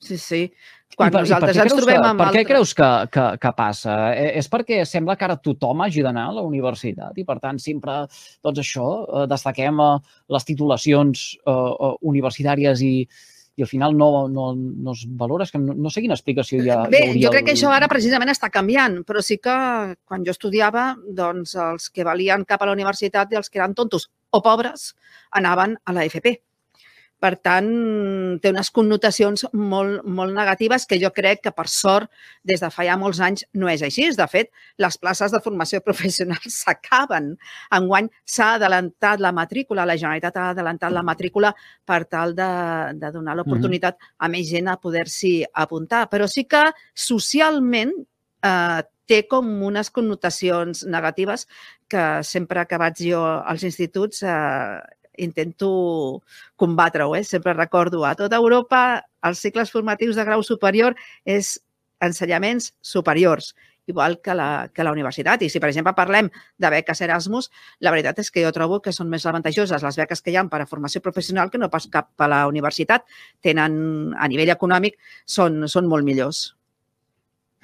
Sí, 0.00 0.16
sí. 0.16 0.50
Quan 0.96 1.10
I 1.10 1.12
per, 1.12 1.20
nosaltres 1.20 1.56
i 1.56 1.58
per 1.58 1.66
què 1.66 1.70
ens 1.70 1.76
trobem 1.76 2.00
que, 2.00 2.08
amb 2.08 2.18
per 2.18 2.26
què 2.26 2.38
altres... 2.40 2.46
creus 2.46 2.70
que, 2.74 3.08
que, 3.12 3.24
que 3.38 3.50
passa? 3.52 3.96
Eh, 4.16 4.38
És 4.38 4.48
perquè 4.48 4.78
sembla 4.86 5.14
que 5.16 5.24
ara 5.26 5.36
tothom 5.36 5.82
hagi 5.82 6.00
d'anar 6.02 6.28
a 6.30 6.32
la 6.32 6.40
universitat 6.42 7.18
i, 7.20 7.24
per 7.24 7.38
tant, 7.38 7.58
sempre, 7.60 8.06
doncs 8.42 8.58
això, 8.62 8.86
eh, 9.04 9.26
destaquem 9.28 9.78
eh, 9.84 9.98
les 10.28 10.44
titulacions 10.48 11.36
eh, 11.46 11.50
eh, 11.52 11.92
universitàries 12.00 12.80
i, 12.80 13.06
i 13.56 13.62
al 13.62 13.68
final 13.68 13.96
no, 13.96 14.28
no, 14.28 14.54
no 14.54 14.92
es 14.92 15.04
valora. 15.06 15.44
És 15.44 15.52
que 15.52 15.58
no, 15.58 15.74
no 15.74 15.90
sé 15.92 16.00
quina 16.04 16.14
explicació 16.16 16.62
hi 16.62 16.70
ha. 16.70 16.82
Bé, 16.88 17.02
hi 17.04 17.08
hauria 17.10 17.26
jo 17.26 17.32
crec 17.34 17.44
que 17.48 17.54
al- 17.54 17.58
això 17.58 17.72
ara 17.74 17.88
precisament 17.88 18.30
està 18.32 18.50
canviant, 18.50 19.00
però 19.04 19.22
sí 19.22 19.38
que 19.38 19.54
quan 20.04 20.24
jo 20.26 20.30
estudiava, 20.34 20.94
doncs 21.06 21.54
els 21.54 21.90
que 21.90 22.04
valien 22.06 22.44
cap 22.48 22.62
a 22.62 22.70
la 22.70 22.76
universitat 22.76 23.32
i 23.32 23.40
els 23.40 23.50
que 23.50 23.58
eren 23.60 23.74
tontos 23.74 24.10
o 24.30 24.40
pobres 24.42 24.94
anaven 25.32 25.76
a 25.84 25.92
la 25.92 26.04
FP. 26.06 26.40
Per 27.20 27.34
tant, 27.44 27.68
té 28.40 28.50
unes 28.52 28.70
connotacions 28.72 29.44
molt, 29.52 30.04
molt 30.08 30.32
negatives 30.32 30.86
que 30.88 30.96
jo 31.02 31.10
crec 31.12 31.42
que, 31.44 31.52
per 31.52 31.66
sort, 31.68 32.08
des 32.48 32.62
de 32.62 32.70
fa 32.72 32.86
ja 32.88 32.96
molts 33.00 33.20
anys 33.24 33.44
no 33.60 33.68
és 33.68 33.84
així. 33.84 34.06
De 34.16 34.26
fet, 34.30 34.48
les 34.80 34.96
places 35.00 35.34
de 35.34 35.40
formació 35.44 35.82
professional 35.88 36.40
s'acaben. 36.48 37.34
Enguany 37.76 38.08
s'ha 38.24 38.54
adelantat 38.56 39.20
la 39.20 39.34
matrícula, 39.36 39.84
la 39.84 39.98
Generalitat 40.00 40.38
ha 40.40 40.50
adelantat 40.54 40.94
la 40.96 41.04
matrícula 41.06 41.52
per 41.84 42.04
tal 42.08 42.32
de, 42.38 42.50
de 43.00 43.10
donar 43.12 43.36
l'oportunitat 43.36 44.00
a 44.18 44.30
més 44.32 44.48
gent 44.48 44.70
a 44.72 44.78
poder-s'hi 44.80 45.34
apuntar. 45.64 46.06
Però 46.08 46.28
sí 46.30 46.46
que 46.48 46.64
socialment 46.96 47.92
eh, 48.46 48.80
té 49.10 49.24
com 49.26 49.46
unes 49.66 49.90
connotacions 49.90 50.84
negatives 50.86 51.46
que 51.90 52.22
sempre 52.24 52.64
que 52.70 52.78
vaig 52.78 53.02
jo 53.10 53.20
als 53.26 53.66
instituts 53.66 54.22
eh, 54.22 54.78
intento 55.16 56.22
combatre-ho. 56.56 57.16
Eh? 57.16 57.24
Sempre 57.24 57.54
recordo 57.54 58.04
a 58.06 58.14
tota 58.14 58.36
Europa 58.36 59.02
els 59.26 59.40
cicles 59.42 59.70
formatius 59.70 60.16
de 60.16 60.24
grau 60.24 60.42
superior 60.42 60.96
és 61.24 61.58
ensenyaments 62.00 62.72
superiors 62.80 63.54
igual 63.90 64.20
que 64.20 64.34
la, 64.34 64.70
que 64.72 64.84
la 64.84 64.92
universitat. 64.92 65.42
I 65.42 65.50
si, 65.50 65.60
per 65.60 65.68
exemple, 65.70 65.92
parlem 65.96 66.30
de 66.30 66.70
beques 66.72 67.02
Erasmus, 67.04 67.50
la 67.84 67.90
veritat 67.90 68.22
és 68.22 68.30
que 68.30 68.44
jo 68.44 68.52
trobo 68.54 68.80
que 68.84 68.94
són 68.94 69.10
més 69.10 69.26
avantatjoses 69.26 69.82
les 69.82 69.98
beques 70.00 70.22
que 70.22 70.32
hi 70.32 70.38
ha 70.38 70.46
per 70.52 70.62
a 70.62 70.68
formació 70.70 71.02
professional 71.04 71.50
que 71.50 71.58
no 71.58 71.70
pas 71.72 71.88
cap 71.90 72.12
a 72.22 72.30
la 72.30 72.44
universitat. 72.48 73.04
Tenen, 73.42 73.74
a 74.16 74.30
nivell 74.30 74.54
econòmic, 74.54 74.96
són, 75.26 75.66
són 75.68 75.90
molt 75.90 76.06
millors. 76.06 76.44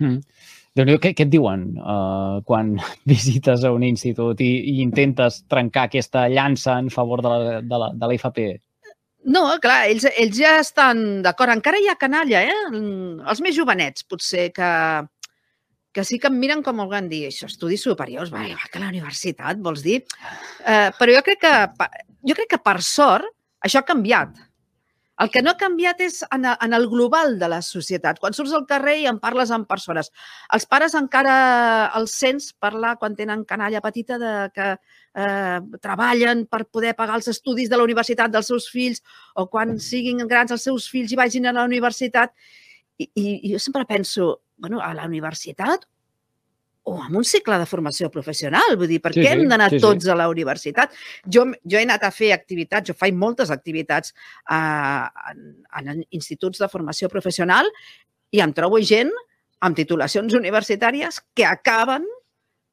Mm. 0.03 0.21
Déu 0.85 0.99
què, 1.01 1.15
què 1.17 1.25
et 1.25 1.33
diuen 1.33 1.65
uh, 1.81 2.43
quan 2.45 2.75
visites 3.13 3.65
a 3.65 3.73
un 3.73 3.87
institut 3.87 4.43
i, 4.45 4.53
i 4.75 4.79
intentes 4.85 5.41
trencar 5.49 5.87
aquesta 5.89 6.27
llança 6.29 6.77
en 6.83 6.93
favor 6.93 7.25
de 7.25 7.33
la, 7.33 7.61
de 7.65 7.81
la, 7.81 7.91
de 7.97 8.11
la 8.11 8.19
FP? 8.19 8.49
No, 9.27 9.43
clar, 9.63 9.89
ells, 9.91 10.05
ells 10.13 10.39
ja 10.39 10.59
estan 10.61 11.23
d'acord. 11.25 11.51
Encara 11.57 11.81
hi 11.83 11.89
ha 11.91 11.97
canalla, 11.99 12.45
eh? 12.47 12.59
Els 12.77 13.41
més 13.43 13.57
jovenets, 13.57 14.05
potser, 14.07 14.51
que, 14.55 14.69
que 15.97 16.05
sí 16.07 16.21
que 16.23 16.31
em 16.31 16.37
miren 16.39 16.63
com 16.63 16.79
volguem 16.85 17.09
dir, 17.11 17.25
això, 17.31 17.49
estudis 17.51 17.83
superiors, 17.89 18.31
va, 18.31 18.45
igual 18.47 18.71
que 18.71 18.83
la 18.83 18.93
universitat, 18.93 19.59
vols 19.65 19.83
dir? 19.83 20.03
Eh, 20.63 20.91
però 20.99 21.17
jo 21.17 21.25
crec 21.27 21.43
que, 21.43 21.55
jo 22.29 22.37
crec 22.39 22.53
que 22.55 22.63
per 22.69 22.77
sort, 22.87 23.27
això 23.67 23.83
ha 23.83 23.89
canviat. 23.89 24.37
El 25.23 25.31
que 25.33 25.41
no 25.41 25.53
ha 25.53 25.57
canviat 25.57 26.03
és 26.05 26.19
en, 26.35 26.45
en 26.45 26.77
el 26.77 26.87
global 26.93 27.39
de 27.41 27.49
la 27.49 27.63
societat. 27.65 28.19
Quan 28.21 28.37
surts 28.37 28.53
al 28.57 28.67
carrer 28.69 28.99
i 29.01 29.07
en 29.09 29.21
parles 29.23 29.53
amb 29.55 29.69
persones. 29.69 30.11
Els 30.53 30.69
pares 30.69 30.97
encara 30.99 31.37
els 31.97 32.19
sents 32.21 32.51
parlar 32.61 32.97
quan 33.01 33.17
tenen 33.17 33.47
canalla 33.49 33.81
petita 33.85 34.21
de 34.21 34.35
que 34.53 34.69
eh, 34.77 35.59
treballen 35.81 36.45
per 36.53 36.67
poder 36.69 36.93
pagar 36.99 37.17
els 37.17 37.33
estudis 37.33 37.73
de 37.73 37.81
la 37.81 37.89
universitat 37.89 38.35
dels 38.35 38.53
seus 38.53 38.69
fills 38.73 39.01
o 39.35 39.49
quan 39.49 39.79
siguin 39.81 40.21
grans 40.29 40.53
els 40.53 40.69
seus 40.69 40.91
fills 40.93 41.17
i 41.17 41.21
vagin 41.23 41.49
a 41.49 41.57
la 41.57 41.65
universitat. 41.65 42.37
I, 43.01 43.09
i, 43.09 43.27
i 43.49 43.55
jo 43.55 43.61
sempre 43.61 43.89
penso, 43.89 44.35
bueno, 44.61 44.85
a 44.85 44.93
la 44.97 45.09
universitat 45.09 45.89
o 46.87 46.97
amb 47.03 47.19
un 47.19 47.25
cicle 47.27 47.59
de 47.59 47.67
formació 47.67 48.09
professional. 48.15 48.77
Vull 48.79 48.91
dir, 48.95 49.01
per 49.03 49.13
Sí, 49.15 49.21
què 49.21 49.33
sí, 49.33 49.35
hem 49.35 49.49
d'anar 49.51 49.69
sí, 49.73 49.81
sí. 49.81 49.83
tots 49.83 50.07
a 50.07 50.15
la 50.19 50.29
universitat? 50.31 50.95
Jo, 51.27 51.47
jo 51.67 51.81
he 51.81 51.85
anat 51.87 52.07
a 52.07 52.13
fer 52.15 52.33
activitats, 52.37 52.89
jo 52.91 52.95
faig 52.95 53.15
moltes 53.15 53.51
activitats 53.51 54.15
a, 54.47 54.61
en, 55.33 55.41
en 55.83 56.05
instituts 56.11 56.63
de 56.63 56.71
formació 56.71 57.11
professional 57.13 57.71
i 58.31 58.43
em 58.45 58.55
trobo 58.55 58.79
gent 58.83 59.11
amb 59.67 59.77
titulacions 59.79 60.37
universitàries 60.39 61.19
que 61.35 61.47
acaben 61.49 62.07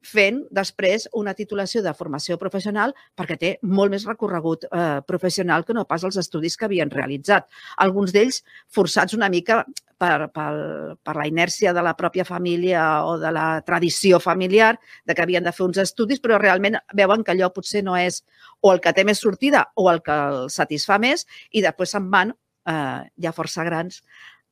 fent 0.03 0.43
després 0.51 1.07
una 1.13 1.33
titulació 1.33 1.81
de 1.83 1.93
formació 1.95 2.37
professional 2.37 2.93
perquè 3.15 3.37
té 3.39 3.51
molt 3.63 3.93
més 3.93 4.05
recorregut 4.05 4.65
eh, 4.67 4.99
professional 5.07 5.63
que 5.65 5.73
no 5.73 5.85
pas 5.87 6.03
els 6.03 6.17
estudis 6.19 6.57
que 6.57 6.67
havien 6.67 6.91
realitzat. 6.91 7.47
Alguns 7.77 8.13
d'ells 8.13 8.43
forçats 8.69 9.15
una 9.15 9.29
mica 9.31 9.63
per, 9.97 10.27
per, 10.35 10.51
per 10.99 11.15
la 11.15 11.27
inèrcia 11.29 11.71
de 11.73 11.81
la 11.85 11.95
pròpia 11.95 12.25
família 12.27 13.05
o 13.07 13.17
de 13.21 13.31
la 13.31 13.61
tradició 13.65 14.19
familiar 14.19 14.75
de 15.05 15.15
que 15.15 15.23
havien 15.23 15.43
de 15.43 15.53
fer 15.55 15.65
uns 15.65 15.79
estudis, 15.79 16.19
però 16.19 16.39
realment 16.41 16.75
veuen 16.93 17.23
que 17.23 17.31
allò 17.31 17.49
potser 17.55 17.83
no 17.83 17.95
és 17.95 18.23
o 18.61 18.73
el 18.73 18.81
que 18.83 18.93
té 18.93 19.05
més 19.07 19.21
sortida 19.23 19.69
o 19.75 19.89
el 19.91 20.01
que 20.03 20.11
els 20.11 20.59
satisfà 20.59 20.99
més 20.99 21.25
i 21.51 21.63
després 21.63 21.95
se'n 21.95 22.09
van, 22.11 22.35
eh, 22.67 22.99
ja 23.23 23.31
força 23.31 23.63
grans, 23.63 24.03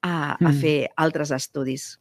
a, 0.02 0.34
a 0.34 0.38
Mm. 0.50 0.62
fer 0.62 0.90
altres 0.98 1.32
estudis. 1.32 2.01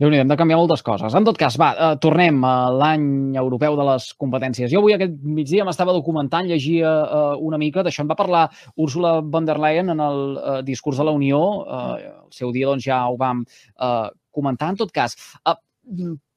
Déu 0.00 0.10
nhi 0.10 0.18
hem 0.22 0.28
de 0.30 0.36
canviar 0.36 0.58
moltes 0.60 0.82
coses. 0.82 1.14
En 1.14 1.24
tot 1.24 1.38
cas, 1.38 1.56
va, 1.60 1.70
eh, 1.74 1.96
tornem 2.02 2.42
a 2.44 2.70
l'any 2.70 3.36
europeu 3.38 3.76
de 3.76 3.84
les 3.90 4.08
competències. 4.18 4.70
Jo 4.72 4.80
avui 4.80 4.94
aquest 4.96 5.14
migdia 5.22 5.64
m'estava 5.64 5.92
documentant, 5.96 6.46
llegia 6.46 6.90
eh, 7.04 7.36
una 7.38 7.58
mica, 7.58 7.82
d'això 7.82 8.02
en 8.04 8.10
va 8.10 8.16
parlar 8.18 8.48
Úrsula 8.76 9.20
von 9.22 9.44
der 9.48 9.58
Leyen 9.58 9.90
en 9.90 10.00
el 10.00 10.20
eh, 10.38 10.62
discurs 10.62 10.98
de 10.98 11.04
la 11.04 11.12
Unió, 11.16 11.40
eh, 11.66 12.10
el 12.26 12.32
seu 12.32 12.52
dia 12.52 12.66
doncs, 12.66 12.84
ja 12.84 13.02
ho 13.08 13.16
vam 13.16 13.44
eh, 13.46 14.08
comentar. 14.30 14.70
En 14.72 14.76
tot 14.76 14.92
cas, 14.92 15.16
eh, 15.46 15.56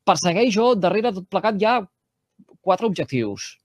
persegueix 0.05 0.53
jo, 0.53 0.73
darrere 0.75 1.11
tot 1.13 1.27
plegat, 1.29 1.55
hi 1.61 1.65
ha 1.65 1.79
quatre 2.61 2.85
objectius. 2.85 3.55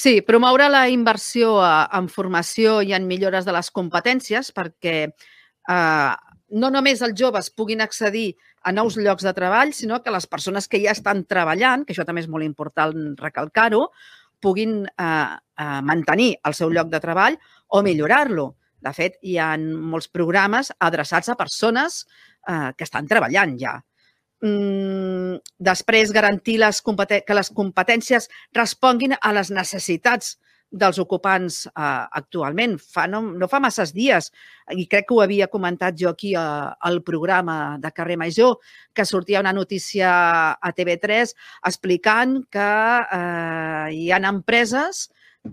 Sí, 0.00 0.22
promoure 0.24 0.70
la 0.72 0.86
inversió 0.88 1.58
a- 1.60 1.88
en 1.98 2.08
formació 2.08 2.80
i 2.80 2.94
en 2.96 3.06
millores 3.06 3.44
de 3.44 3.52
les 3.52 3.68
competències 3.70 4.48
perquè 4.56 4.94
eh, 5.12 6.14
no 6.50 6.70
només 6.70 7.02
els 7.02 7.16
joves 7.18 7.50
puguin 7.54 7.80
accedir 7.84 8.34
a 8.62 8.72
nous 8.72 8.96
llocs 8.98 9.24
de 9.24 9.32
treball, 9.36 9.72
sinó 9.74 10.00
que 10.02 10.12
les 10.14 10.26
persones 10.26 10.68
que 10.68 10.80
ja 10.82 10.94
estan 10.96 11.24
treballant, 11.28 11.84
que 11.84 11.94
això 11.94 12.06
també 12.06 12.24
és 12.24 12.30
molt 12.30 12.44
important 12.44 13.14
recalcar-ho, 13.20 13.86
puguin 14.40 14.82
eh, 14.88 15.04
eh, 15.04 15.80
mantenir 15.84 16.32
el 16.44 16.56
seu 16.56 16.72
lloc 16.72 16.90
de 16.92 17.00
treball 17.00 17.36
o 17.68 17.82
millorar-lo. 17.86 18.54
De 18.80 18.92
fet, 18.96 19.18
hi 19.22 19.36
ha 19.36 19.52
molts 19.60 20.08
programes 20.08 20.72
adreçats 20.80 21.28
a 21.28 21.36
persones 21.36 22.04
eh, 22.48 22.72
que 22.76 22.86
estan 22.88 23.08
treballant 23.08 23.56
ja. 23.60 23.76
Mm, 24.40 25.36
després, 25.60 26.14
garantir 26.16 26.56
les 26.62 26.80
que 26.80 27.36
les 27.36 27.50
competències 27.52 28.30
responguin 28.56 29.12
a 29.20 29.34
les 29.36 29.50
necessitats 29.52 30.38
dels 30.70 31.00
ocupants 31.02 31.64
eh, 31.66 32.06
actualment. 32.20 32.76
Fa, 32.78 33.06
no, 33.10 33.22
no 33.34 33.48
fa 33.50 33.60
masses 33.62 33.92
dies, 33.94 34.30
i 34.70 34.86
crec 34.90 35.08
que 35.08 35.16
ho 35.16 35.22
havia 35.24 35.50
comentat 35.50 35.98
jo 35.98 36.12
aquí 36.14 36.34
a, 36.38 36.44
eh, 36.46 36.74
al 36.88 37.02
programa 37.06 37.76
de 37.82 37.92
Carrer 37.92 38.18
Major, 38.20 38.58
que 38.94 39.04
sortia 39.04 39.42
una 39.42 39.52
notícia 39.52 40.10
a 40.54 40.74
TV3 40.74 41.34
explicant 41.66 42.38
que 42.50 42.68
eh, 43.18 43.86
hi 43.96 44.10
ha 44.12 44.22
empreses 44.30 45.08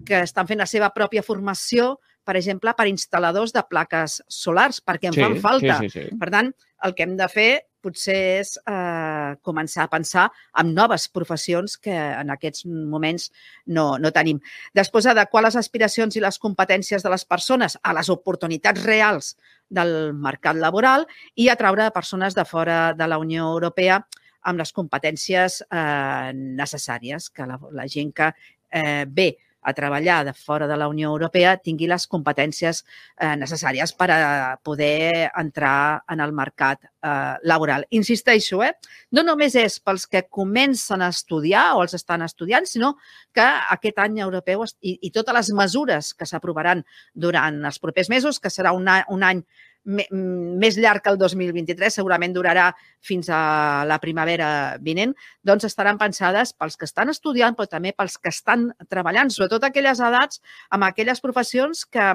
que 0.06 0.22
estan 0.22 0.48
fent 0.48 0.60
la 0.60 0.70
seva 0.70 0.92
pròpia 0.94 1.24
formació 1.24 1.96
per 2.28 2.36
exemple, 2.36 2.74
per 2.76 2.90
instal·ladors 2.92 3.54
de 3.56 3.64
plaques 3.64 4.18
solars, 4.28 4.82
perquè 4.84 5.08
en 5.08 5.16
sí, 5.16 5.24
fan 5.24 5.38
falta. 5.40 5.78
Sí, 5.80 5.88
sí, 5.94 6.02
sí. 6.10 6.18
Per 6.20 6.28
tant, 6.34 6.50
el 6.84 6.96
que 6.98 7.06
hem 7.08 7.16
de 7.16 7.28
fer 7.32 7.52
potser 7.88 8.18
és 8.42 8.54
eh, 8.68 9.32
començar 9.48 9.86
a 9.86 9.92
pensar 9.92 10.28
en 10.60 10.74
noves 10.76 11.08
professions 11.16 11.78
que 11.80 11.96
en 11.96 12.36
aquests 12.36 12.68
moments 12.68 13.30
no, 13.66 13.88
no 13.98 14.12
tenim. 14.12 14.42
Després, 14.76 15.08
adequar 15.08 15.46
les 15.48 15.58
aspiracions 15.60 16.20
i 16.20 16.24
les 16.24 16.40
competències 16.44 17.04
de 17.04 17.14
les 17.14 17.26
persones 17.26 17.80
a 17.82 17.96
les 17.96 18.12
oportunitats 18.14 18.84
reals 18.84 19.34
del 19.72 20.14
mercat 20.14 20.60
laboral 20.60 21.08
i 21.36 21.50
atraure 21.50 21.90
persones 21.96 22.36
de 22.36 22.46
fora 22.46 22.94
de 22.98 23.08
la 23.08 23.20
Unió 23.24 23.48
Europea 23.56 24.02
amb 24.48 24.62
les 24.62 24.72
competències 24.76 25.62
eh, 25.66 26.32
necessàries, 26.36 27.32
que 27.32 27.48
la, 27.48 27.58
la 27.76 27.88
gent 27.92 28.14
que 28.16 28.32
eh, 28.72 29.06
ve 29.08 29.34
a 29.68 29.74
treballar 29.76 30.24
de 30.26 30.34
fora 30.34 30.68
de 30.68 30.78
la 30.80 30.88
Unió 30.88 31.10
Europea 31.12 31.58
tingui 31.60 31.90
les 31.92 32.06
competències 32.08 32.80
eh, 33.20 33.36
necessàries 33.36 33.92
per 34.00 34.08
a 34.16 34.20
poder 34.64 35.28
entrar 35.36 36.06
en 36.08 36.24
el 36.24 36.32
mercat 36.32 36.86
eh, 36.88 37.36
laboral. 37.44 37.84
Insisteixo, 37.92 38.62
eh? 38.64 38.72
no 39.12 39.26
només 39.28 39.58
és 39.60 39.76
pels 39.84 40.08
que 40.08 40.24
comencen 40.32 41.04
a 41.04 41.12
estudiar 41.12 41.66
o 41.76 41.84
els 41.84 41.98
estan 42.00 42.24
estudiant, 42.24 42.66
sinó 42.66 42.94
que 43.36 43.48
aquest 43.76 44.00
any 44.00 44.22
europeu 44.24 44.64
i, 44.80 44.98
i 45.04 45.12
totes 45.12 45.36
les 45.36 45.52
mesures 45.60 46.14
que 46.16 46.30
s'aprovaran 46.30 46.86
durant 47.14 47.60
els 47.68 47.84
propers 47.84 48.08
mesos, 48.14 48.40
que 48.40 48.54
serà 48.54 48.72
un, 48.72 48.88
un 48.88 49.28
any 49.28 49.44
més 49.88 50.78
llarg 50.78 51.04
que 51.04 51.12
el 51.14 51.20
2023, 51.22 51.96
segurament 52.00 52.34
durarà 52.36 52.68
fins 53.00 53.30
a 53.32 53.86
la 53.88 54.00
primavera 54.04 54.50
vinent, 54.84 55.14
doncs 55.48 55.68
estaran 55.70 56.00
pensades 56.02 56.52
pels 56.54 56.76
que 56.76 56.88
estan 56.90 57.14
estudiant, 57.14 57.56
però 57.56 57.70
també 57.72 57.94
pels 57.96 58.18
que 58.20 58.34
estan 58.34 58.70
treballant, 58.92 59.32
sobretot 59.32 59.64
aquelles 59.64 60.04
edats 60.04 60.42
amb 60.76 60.90
aquelles 60.90 61.24
professions 61.24 61.86
que 61.88 62.10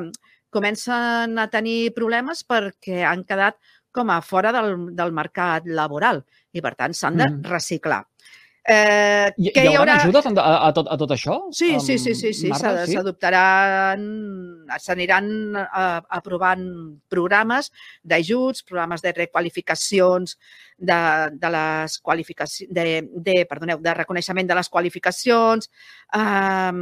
comencen 0.53 1.39
a 1.41 1.49
tenir 1.49 1.95
problemes 1.97 2.45
perquè 2.45 3.07
han 3.09 3.25
quedat 3.25 3.57
com 3.93 4.11
a 4.13 4.21
fora 4.25 4.53
del, 4.53 4.91
del 4.97 5.13
mercat 5.17 5.65
laboral 5.69 6.23
i, 6.53 6.61
per 6.61 6.75
tant, 6.77 6.93
s'han 6.97 7.17
de 7.17 7.29
mm. 7.29 7.43
Eh, 8.63 9.33
hi, 9.43 9.51
que 9.51 9.65
hi, 9.67 9.73
haurà 9.75 9.97
ajudes 9.99 10.27
a, 10.31 10.33
a, 10.39 10.69
tot, 10.71 10.87
a 10.87 10.97
tot 11.01 11.11
això? 11.17 11.35
Sí, 11.51 11.73
sí, 11.83 11.97
sí, 11.99 12.15
sí, 12.15 12.31
sí. 12.31 12.51
s'adoptaran, 12.55 14.05
s'aniran 14.79 15.27
eh, 15.59 15.99
aprovant 16.19 16.63
programes 17.11 17.73
d'ajuts, 18.07 18.63
programes 18.69 19.03
de 19.03 19.15
requalificacions, 19.17 20.37
de, 20.83 20.99
de 21.39 21.51
les 21.55 21.97
qualificacions, 22.03 22.71
de, 22.75 22.85
de, 23.15 23.37
perdoneu, 23.49 23.79
de 23.83 23.95
reconeixement 23.95 24.49
de 24.49 24.57
les 24.59 24.69
qualificacions, 24.69 25.71
eh, 26.19 26.73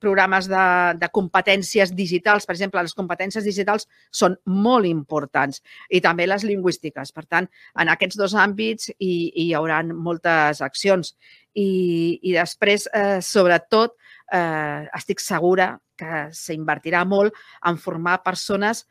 programes 0.00 0.48
de, 0.50 0.64
de 1.00 1.10
competències 1.16 1.94
digitals. 1.96 2.46
Per 2.46 2.54
exemple, 2.54 2.84
les 2.84 2.96
competències 2.96 3.46
digitals 3.46 3.88
són 4.12 4.36
molt 4.44 4.88
importants 4.90 5.62
i 5.88 6.02
també 6.04 6.28
les 6.28 6.44
lingüístiques. 6.44 7.14
Per 7.16 7.24
tant, 7.26 7.48
en 7.80 7.92
aquests 7.92 8.20
dos 8.20 8.36
àmbits 8.36 8.92
hi, 8.98 9.14
hi 9.34 9.50
haurà 9.56 9.82
moltes 9.90 10.60
accions. 10.64 11.14
I, 11.56 12.20
i 12.22 12.36
després, 12.36 12.86
eh, 12.94 13.18
sobretot, 13.24 13.96
eh, 14.36 14.84
estic 14.94 15.24
segura 15.24 15.72
que 16.00 16.28
s'invertirà 16.36 17.02
molt 17.08 17.34
en 17.66 17.76
formar 17.80 18.20
persones 18.24 18.86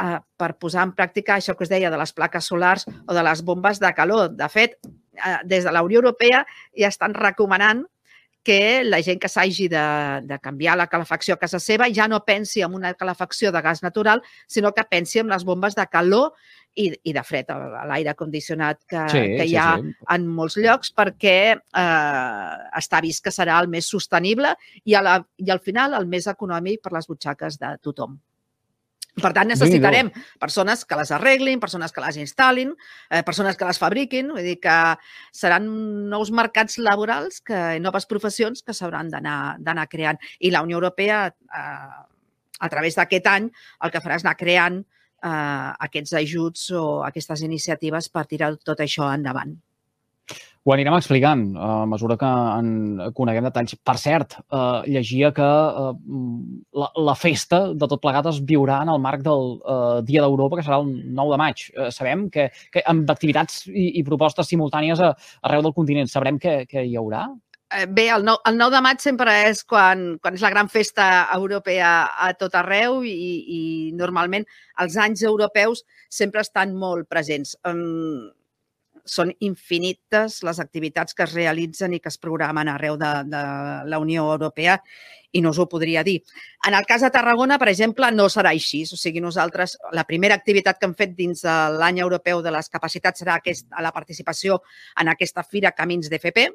eh, 0.00 0.18
per 0.36 0.52
posar 0.60 0.86
en 0.88 0.94
pràctica 0.96 1.36
això 1.36 1.56
que 1.56 1.66
us 1.66 1.72
deia 1.72 1.90
de 1.90 2.00
les 2.00 2.12
plaques 2.12 2.48
solars 2.48 2.86
o 2.88 3.14
de 3.14 3.24
les 3.24 3.42
bombes 3.44 3.80
de 3.80 3.92
calor. 3.96 4.30
De 4.36 4.48
fet, 4.48 4.78
eh, 4.84 5.38
des 5.44 5.64
de 5.64 5.72
la 5.72 5.82
Unió 5.82 6.00
Europea 6.02 6.44
ja 6.78 6.88
estan 6.88 7.14
recomanant 7.14 7.84
que 8.42 8.82
la 8.82 8.98
gent 9.02 9.20
que 9.22 9.30
s'hagi 9.30 9.68
de, 9.70 9.82
de 10.26 10.38
canviar 10.42 10.74
la 10.76 10.88
calefacció 10.90 11.36
a 11.36 11.38
casa 11.38 11.60
seva 11.62 11.86
ja 11.94 12.08
no 12.10 12.24
pensi 12.26 12.64
en 12.66 12.74
una 12.74 12.92
calefacció 12.98 13.52
de 13.54 13.62
gas 13.62 13.82
natural, 13.84 14.22
sinó 14.48 14.72
que 14.74 14.82
pensi 14.82 15.20
en 15.20 15.30
les 15.30 15.44
bombes 15.44 15.76
de 15.78 15.86
calor 15.86 16.32
i, 16.74 16.88
i 17.04 17.12
de 17.14 17.22
fred, 17.22 17.52
l'aire 17.86 18.16
condicionat 18.18 18.80
que, 18.88 19.04
sí, 19.12 19.22
que 19.38 19.46
hi 19.46 19.56
ha 19.60 19.68
sí, 19.78 19.92
sí. 19.92 20.08
en 20.16 20.26
molts 20.26 20.58
llocs, 20.58 20.90
perquè 20.96 21.36
eh, 21.54 22.56
està 22.82 23.02
vist 23.04 23.22
que 23.22 23.34
serà 23.34 23.60
el 23.62 23.70
més 23.70 23.86
sostenible 23.86 24.56
i, 24.82 24.96
a 24.96 25.04
la, 25.04 25.20
i 25.38 25.52
al 25.54 25.62
final 25.62 25.94
el 26.00 26.10
més 26.10 26.26
econòmic 26.32 26.82
per 26.82 26.96
les 26.96 27.06
butxaques 27.06 27.60
de 27.62 27.76
tothom. 27.84 28.18
Per 29.12 29.28
tant, 29.36 29.44
necessitarem 29.50 30.08
persones 30.40 30.86
que 30.88 30.96
les 30.96 31.10
arreglin, 31.12 31.60
persones 31.60 31.92
que 31.92 32.00
les 32.00 32.16
instal·lin, 32.22 32.70
eh, 33.10 33.20
persones 33.22 33.58
que 33.60 33.66
les 33.68 33.80
fabriquin, 33.80 34.30
vull 34.32 34.46
dir 34.46 34.56
que 34.62 34.76
seran 35.36 35.66
nous 36.08 36.30
mercats 36.32 36.78
laborals, 36.78 37.42
que 37.44 37.78
noves 37.84 38.08
professions 38.08 38.64
que 38.64 38.72
s'hauran 38.72 39.10
d'anar 39.12 39.88
creant. 39.92 40.22
I 40.40 40.50
la 40.50 40.62
Unió 40.64 40.80
Europea, 40.80 41.26
eh, 41.28 42.08
a 42.62 42.68
través 42.72 42.96
d'aquest 42.96 43.26
any, 43.26 43.50
el 43.84 43.92
que 43.92 44.00
farà 44.00 44.16
és 44.16 44.24
anar 44.24 44.38
creant 44.40 44.80
eh, 44.80 45.70
aquests 45.88 46.16
ajuts 46.22 46.70
o 46.70 47.04
aquestes 47.04 47.42
iniciatives 47.42 48.08
per 48.08 48.24
tirar 48.30 48.54
tot 48.64 48.80
això 48.80 49.12
endavant. 49.12 49.52
Ho 50.62 50.70
anirem 50.70 50.94
explicant 50.94 51.40
a 51.58 51.70
mesura 51.90 52.14
que 52.18 52.28
en 52.30 53.00
coneguem 53.18 53.48
detalls. 53.48 53.74
Per 53.82 53.96
cert, 53.98 54.36
eh, 54.38 54.82
llegia 54.94 55.32
que 55.34 55.46
eh, 55.46 55.92
la, 56.78 56.90
la 57.08 57.14
festa 57.18 57.64
de 57.74 57.88
tot 57.90 58.02
plegat 58.02 58.28
es 58.30 58.38
viurà 58.46 58.78
en 58.86 58.92
el 58.92 59.00
marc 59.02 59.24
del 59.26 59.56
eh, 59.58 60.02
Dia 60.06 60.22
d'Europa, 60.22 60.60
que 60.60 60.66
serà 60.66 60.78
el 60.84 60.92
9 61.18 61.34
de 61.34 61.40
maig. 61.42 61.64
Eh, 61.74 61.88
sabem 61.94 62.28
que, 62.30 62.50
que 62.70 62.84
amb 62.86 63.10
activitats 63.10 63.64
i, 63.72 63.88
i 63.98 64.04
propostes 64.06 64.52
simultànies 64.52 65.02
a, 65.02 65.16
arreu 65.48 65.64
del 65.66 65.74
continent, 65.74 66.10
sabrem 66.10 66.38
que, 66.42 66.60
que 66.70 66.86
hi 66.86 66.94
haurà? 67.00 67.26
Eh, 67.72 67.86
bé, 67.86 68.08
el 68.14 68.22
9, 68.24 68.42
el 68.46 68.58
9 68.60 68.76
de 68.76 68.82
maig 68.84 69.02
sempre 69.02 69.34
és 69.48 69.64
quan, 69.64 70.04
quan 70.22 70.36
és 70.36 70.44
la 70.44 70.50
gran 70.52 70.70
festa 70.70 71.08
europea 71.34 71.90
a 72.26 72.30
tot 72.38 72.54
arreu 72.60 73.00
i, 73.02 73.16
i 73.56 73.62
normalment 73.98 74.46
els 74.84 74.98
anys 75.00 75.24
europeus 75.26 75.82
sempre 76.12 76.44
estan 76.44 76.76
molt 76.76 77.08
presents. 77.10 77.56
Um, 77.66 78.30
són 79.04 79.32
infinites 79.40 80.40
les 80.46 80.60
activitats 80.62 81.14
que 81.14 81.24
es 81.26 81.34
realitzen 81.34 81.94
i 81.94 82.00
que 82.00 82.10
es 82.12 82.18
programen 82.22 82.70
arreu 82.70 82.96
de, 83.00 83.10
de 83.26 83.42
la 83.90 84.00
Unió 84.02 84.28
Europea 84.30 84.78
i 85.32 85.40
no 85.40 85.50
us 85.50 85.58
ho 85.58 85.66
podria 85.68 86.02
dir. 86.04 86.18
En 86.68 86.76
el 86.76 86.86
cas 86.86 87.02
de 87.02 87.10
Tarragona, 87.10 87.58
per 87.58 87.70
exemple, 87.72 88.10
no 88.12 88.28
serà 88.30 88.52
així. 88.52 88.82
O 88.84 88.98
sigui, 89.00 89.22
nosaltres, 89.24 89.78
la 89.96 90.04
primera 90.04 90.36
activitat 90.36 90.78
que 90.78 90.86
hem 90.90 90.96
fet 90.98 91.16
dins 91.16 91.42
de 91.46 91.56
l'any 91.78 92.02
europeu 92.04 92.42
de 92.44 92.52
les 92.52 92.68
capacitats 92.68 93.24
serà 93.24 93.38
aquest, 93.40 93.66
a 93.72 93.82
la 93.82 93.94
participació 93.96 94.60
en 95.00 95.08
aquesta 95.08 95.42
fira 95.42 95.72
Camins 95.72 96.12
d'FP, 96.12 96.50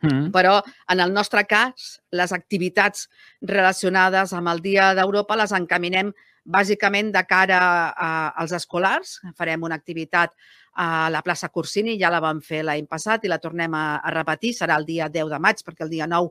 Mm. 0.00 0.30
Però, 0.32 0.62
en 0.88 1.00
el 1.00 1.12
nostre 1.12 1.44
cas, 1.44 2.00
les 2.10 2.32
activitats 2.32 3.08
relacionades 3.40 4.32
amb 4.32 4.48
el 4.48 4.62
Dia 4.64 4.94
d'Europa 4.96 5.36
les 5.36 5.52
encaminem 5.52 6.14
bàsicament 6.44 7.10
de 7.12 7.22
cara 7.28 7.60
a, 7.92 8.10
als 8.40 8.54
escolars. 8.56 9.18
Farem 9.36 9.66
una 9.68 9.76
activitat 9.76 10.32
a 10.74 11.10
la 11.10 11.22
plaça 11.22 11.50
Corsini, 11.50 11.98
ja 12.00 12.10
la 12.12 12.22
vam 12.22 12.40
fer 12.44 12.62
l'any 12.64 12.86
passat 12.86 13.24
i 13.24 13.30
la 13.32 13.40
tornem 13.42 13.74
a, 13.74 13.84
a 13.98 14.14
repetir, 14.14 14.54
serà 14.54 14.78
el 14.78 14.86
dia 14.86 15.08
10 15.08 15.32
de 15.32 15.40
maig 15.42 15.64
perquè 15.66 15.86
el 15.86 15.92
dia 15.92 16.06
9 16.10 16.30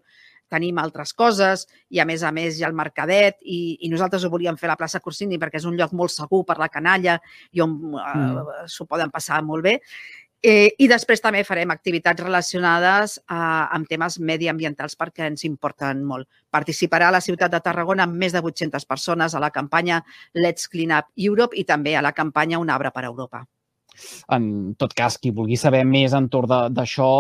tenim 0.49 0.80
altres 0.82 1.13
coses 1.13 1.67
i 1.93 2.02
a 2.02 2.06
més 2.10 2.23
a 2.25 2.32
més 2.36 2.58
hi 2.58 2.65
ha 2.65 2.69
el 2.71 2.78
Mercadet 2.78 3.38
i, 3.45 3.78
i 3.86 3.91
nosaltres 3.91 4.25
ho 4.25 4.32
volíem 4.34 4.58
fer 4.58 4.67
a 4.67 4.73
la 4.73 4.80
plaça 4.80 5.02
Corsini 5.04 5.39
perquè 5.41 5.62
és 5.62 5.67
un 5.69 5.78
lloc 5.78 5.93
molt 5.93 6.13
segur 6.13 6.41
per 6.47 6.58
la 6.60 6.71
canalla 6.73 7.19
i 7.54 7.62
on 7.62 7.78
eh, 7.93 8.08
mm. 8.15 8.41
uh, 8.41 8.65
s'ho 8.65 8.89
poden 8.89 9.13
passar 9.13 9.43
molt 9.45 9.65
bé. 9.67 9.78
Eh, 10.39 10.71
I 10.80 10.88
després 10.88 11.19
també 11.19 11.41
farem 11.43 11.71
activitats 11.73 12.23
relacionades 12.23 13.17
a, 13.28 13.67
amb 13.75 13.89
temes 13.91 14.21
mediambientals 14.23 14.95
perquè 14.95 15.28
ens 15.28 15.43
importen 15.43 16.06
molt. 16.08 16.30
Participarà 16.49 17.10
a 17.12 17.17
la 17.17 17.21
ciutat 17.21 17.52
de 17.52 17.60
Tarragona 17.65 18.08
amb 18.08 18.15
més 18.15 18.34
de 18.34 18.39
800 18.39 18.88
persones 18.88 19.36
a 19.36 19.43
la 19.43 19.52
campanya 19.52 19.99
Let's 20.34 20.71
Clean 20.71 20.95
Up 20.95 21.12
Europe 21.19 21.60
i 21.60 21.67
també 21.67 21.97
a 21.99 22.06
la 22.06 22.15
campanya 22.15 22.63
Un 22.63 22.71
arbre 22.71 22.95
per 22.95 23.04
Europa. 23.12 23.43
En 24.36 24.74
tot 24.80 24.94
cas, 24.98 25.18
qui 25.18 25.32
vulgui 25.36 25.58
saber 25.58 25.84
més 25.88 26.14
entorn 26.18 26.74
d'això, 26.76 27.12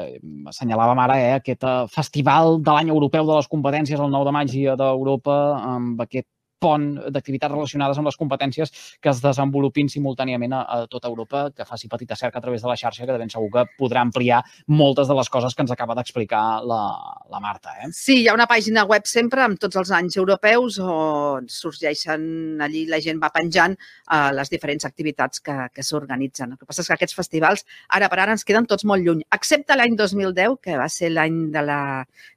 eh, 0.00 0.18
assenyalàvem 0.52 1.04
ara 1.04 1.18
eh, 1.20 1.32
aquest 1.38 1.64
eh, 1.64 1.76
festival 1.92 2.60
de 2.62 2.74
l'any 2.76 2.92
europeu 2.94 3.26
de 3.26 3.38
les 3.40 3.50
competències 3.50 4.00
el 4.00 4.12
9 4.12 4.28
de 4.28 4.36
maig 4.38 4.54
i 4.56 4.66
d'Europa 4.80 5.38
amb 5.74 6.04
aquest 6.06 6.28
pont 6.60 6.86
d'activitats 7.08 7.54
relacionades 7.54 7.98
amb 7.98 8.10
les 8.10 8.18
competències 8.20 8.72
que 9.00 9.10
es 9.10 9.22
desenvolupin 9.24 9.88
simultàniament 9.88 10.54
a, 10.54 10.60
a 10.60 10.78
tota 10.90 11.08
Europa, 11.08 11.46
que 11.56 11.66
faci 11.66 11.88
petita 11.88 12.16
cerca 12.16 12.38
a 12.38 12.44
través 12.44 12.62
de 12.62 12.68
la 12.68 12.76
xarxa, 12.76 13.06
que 13.06 13.12
de 13.12 13.22
ben 13.22 13.32
segur 13.32 13.48
que 13.54 13.64
podrà 13.80 14.04
ampliar 14.04 14.42
moltes 14.68 15.08
de 15.08 15.16
les 15.16 15.30
coses 15.32 15.56
que 15.56 15.64
ens 15.64 15.72
acaba 15.72 15.96
d'explicar 15.96 16.42
la, 16.68 16.82
la 17.30 17.40
Marta. 17.40 17.74
Eh? 17.80 17.90
Sí, 17.96 18.20
hi 18.20 18.28
ha 18.28 18.36
una 18.36 18.48
pàgina 18.50 18.84
web 18.88 19.08
sempre 19.08 19.44
amb 19.44 19.60
tots 19.60 19.80
els 19.80 19.92
anys 19.96 20.18
europeus 20.20 20.78
on 20.84 21.48
sorgeixen 21.50 22.60
allí, 22.62 22.84
la 22.90 23.00
gent 23.00 23.20
va 23.22 23.32
penjant 23.32 23.76
uh, 23.76 24.30
les 24.36 24.52
diferents 24.52 24.84
activitats 24.88 25.40
que, 25.40 25.56
que 25.74 25.84
s'organitzen. 25.86 26.52
El 26.52 26.60
que 26.60 26.68
passa 26.68 26.84
és 26.84 26.90
que 26.90 26.98
aquests 26.98 27.16
festivals 27.16 27.64
ara 27.88 28.10
per 28.12 28.20
ara 28.20 28.36
ens 28.36 28.44
queden 28.44 28.68
tots 28.68 28.84
molt 28.88 29.04
lluny, 29.06 29.24
excepte 29.32 29.76
l'any 29.76 29.96
2010, 29.98 30.58
que 30.62 30.76
va 30.78 30.88
ser 30.92 31.12
l'any 31.14 31.40
de, 31.54 31.64
la, 31.64 31.80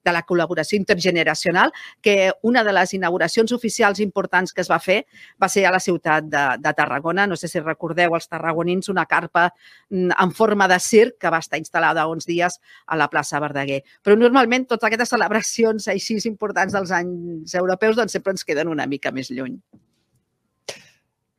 de 0.05 0.15
la 0.15 0.23
col·laboració 0.27 0.79
intergeneracional, 0.79 1.73
que 2.01 2.31
una 2.47 2.63
de 2.63 2.73
les 2.75 2.95
inauguracions 2.95 3.51
oficials 3.51 3.99
importants 3.99 4.12
que 4.54 4.62
es 4.62 4.69
va 4.71 4.80
fer 4.80 5.04
va 5.41 5.49
ser 5.49 5.65
a 5.65 5.71
la 5.71 5.80
ciutat 5.80 6.23
de, 6.30 6.43
de 6.60 6.73
Tarragona. 6.73 7.28
No 7.28 7.36
sé 7.36 7.47
si 7.47 7.60
recordeu 7.60 8.15
els 8.15 8.28
tarragonins, 8.28 8.89
una 8.89 9.06
carpa 9.06 9.49
mm, 9.89 10.12
en 10.19 10.32
forma 10.32 10.67
de 10.67 10.80
circ 10.80 11.17
que 11.19 11.30
va 11.30 11.41
estar 11.43 11.60
instal·lada 11.60 12.08
uns 12.08 12.26
dies 12.26 12.60
a 12.88 12.97
la 12.97 13.10
plaça 13.10 13.41
Verdaguer. 13.43 13.82
Però 14.04 14.15
normalment 14.17 14.67
totes 14.67 14.88
aquestes 14.88 15.13
celebracions 15.15 15.88
així 15.88 16.19
importants 16.30 16.73
dels 16.73 16.91
anys 16.93 17.56
europeus 17.56 17.97
doncs 17.97 18.13
sempre 18.13 18.32
ens 18.32 18.45
queden 18.45 18.69
una 18.69 18.86
mica 18.88 19.12
més 19.12 19.32
lluny. 19.32 19.58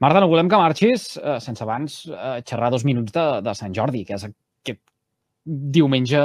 Marta, 0.03 0.21
no 0.21 0.29
volem 0.29 0.51
que 0.51 0.59
marxis 0.59 1.15
eh, 1.17 1.39
sense 1.41 1.63
abans 1.65 2.01
eh, 2.11 2.41
xerrar 2.45 2.71
dos 2.75 2.85
minuts 2.85 3.15
de, 3.15 3.25
de 3.47 3.55
Sant 3.55 3.73
Jordi, 3.77 4.03
que 4.05 4.19
és 4.19 4.27
diumenge 5.45 6.21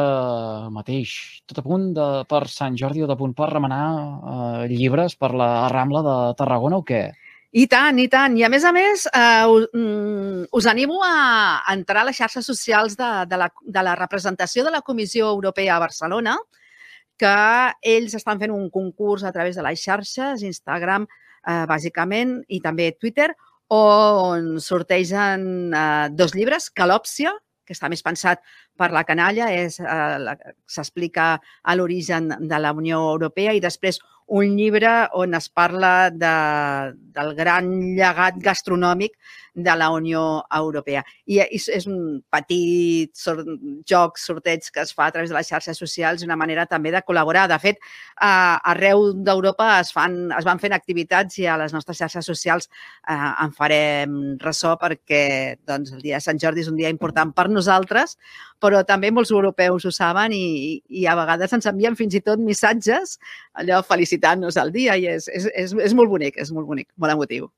mateix. 0.72 1.14
Tot 1.50 1.60
a 1.60 1.64
punt 1.64 1.90
de, 1.96 2.08
per 2.30 2.46
Sant 2.52 2.78
Jordi 2.80 3.04
o 3.04 3.10
de 3.10 3.18
punt 3.20 3.34
per 3.36 3.50
remenar 3.52 3.86
eh, 3.86 4.68
llibres 4.72 5.18
per 5.20 5.34
la 5.36 5.68
Rambla 5.72 6.04
de 6.06 6.16
Tarragona 6.40 6.80
o 6.80 6.86
què? 6.88 7.10
I 7.52 7.66
tant, 7.66 7.98
i 7.98 8.06
tant. 8.08 8.38
I 8.38 8.46
a 8.46 8.50
més 8.54 8.64
a 8.64 8.72
més, 8.72 9.08
eh, 9.10 9.46
us, 9.50 9.66
mm, 9.74 10.46
us 10.54 10.66
animo 10.70 11.02
a 11.04 11.64
entrar 11.74 12.04
a 12.04 12.10
les 12.12 12.18
xarxes 12.18 12.46
socials 12.46 12.96
de, 12.96 13.10
de, 13.28 13.38
la, 13.42 13.50
de 13.62 13.84
la 13.84 13.96
representació 13.98 14.64
de 14.64 14.72
la 14.72 14.84
Comissió 14.86 15.28
Europea 15.34 15.76
a 15.76 15.84
Barcelona, 15.84 16.38
que 17.20 17.36
ells 17.82 18.14
estan 18.16 18.40
fent 18.40 18.54
un 18.56 18.70
concurs 18.70 19.26
a 19.26 19.34
través 19.36 19.58
de 19.58 19.66
les 19.66 19.82
xarxes, 19.82 20.46
Instagram, 20.46 21.08
eh, 21.44 21.66
bàsicament, 21.68 22.38
i 22.48 22.62
també 22.62 22.94
Twitter, 22.94 23.34
on 23.74 24.60
sortegen 24.62 25.74
eh, 25.74 26.08
dos 26.14 26.38
llibres, 26.38 26.70
Calòpsia, 26.70 27.34
que 27.70 27.78
està 27.78 27.90
més 27.94 28.02
pensat 28.06 28.42
per 28.78 28.90
la 28.96 29.06
canalla, 29.06 29.52
és, 29.54 29.78
eh, 29.80 30.54
s'explica 30.66 31.36
a 31.62 31.76
l'origen 31.78 32.34
de 32.42 32.60
la 32.60 32.74
Unió 32.74 33.04
Europea, 33.14 33.54
i 33.54 33.62
després 33.62 34.02
un 34.30 34.58
llibre 34.58 34.90
on 35.18 35.34
es 35.34 35.50
parla 35.50 36.10
de, 36.14 36.34
del 37.18 37.34
gran 37.38 37.70
llegat 37.98 38.38
gastronòmic 38.42 39.16
de 39.54 39.76
la 39.76 39.90
Unió 39.92 40.44
Europea. 40.56 41.04
I 41.26 41.40
és, 41.46 41.68
és 41.74 41.88
un 41.90 42.20
petit 42.32 43.12
sort, 43.18 43.48
joc, 43.90 44.20
sorteig 44.22 44.68
que 44.74 44.84
es 44.84 44.94
fa 44.96 45.08
a 45.08 45.14
través 45.16 45.32
de 45.32 45.38
les 45.38 45.50
xarxes 45.50 45.78
socials, 45.78 46.24
una 46.26 46.38
manera 46.40 46.66
també 46.70 46.92
de 46.94 47.04
col·laborar. 47.06 47.48
De 47.50 47.60
fet, 47.62 47.80
eh, 47.80 48.56
arreu 48.74 49.12
d'Europa 49.14 49.72
es, 49.80 49.94
fan, 49.96 50.18
es 50.38 50.48
van 50.48 50.62
fent 50.62 50.76
activitats 50.76 51.40
i 51.40 51.48
a 51.48 51.58
les 51.62 51.74
nostres 51.76 52.00
xarxes 52.00 52.26
socials 52.26 52.70
eh, 52.70 53.16
en 53.16 53.54
farem 53.56 54.18
ressò 54.42 54.76
perquè 54.80 55.58
doncs, 55.68 55.94
el 55.96 56.04
dia 56.06 56.20
de 56.20 56.26
Sant 56.26 56.40
Jordi 56.42 56.64
és 56.66 56.72
un 56.72 56.78
dia 56.80 56.92
important 56.94 57.34
per 57.36 57.50
nosaltres, 57.50 58.18
però 58.60 58.84
també 58.88 59.12
molts 59.12 59.32
europeus 59.32 59.86
ho 59.86 59.94
saben 59.96 60.36
i, 60.36 60.80
i 60.90 61.06
a 61.08 61.16
vegades 61.20 61.54
ens 61.56 61.70
envien 61.72 61.98
fins 62.00 62.18
i 62.18 62.24
tot 62.26 62.42
missatges 62.44 63.18
allò 63.60 63.82
felicitant-nos 63.86 64.60
el 64.62 64.74
dia 64.76 64.98
i 65.00 65.08
és, 65.16 65.30
és, 65.32 65.50
és, 65.56 65.76
és 65.90 65.96
molt 65.96 66.12
bonic, 66.12 66.38
és 66.38 66.52
molt 66.56 66.68
bonic, 66.68 66.90
molt 66.98 67.16
emotiu. 67.16 67.50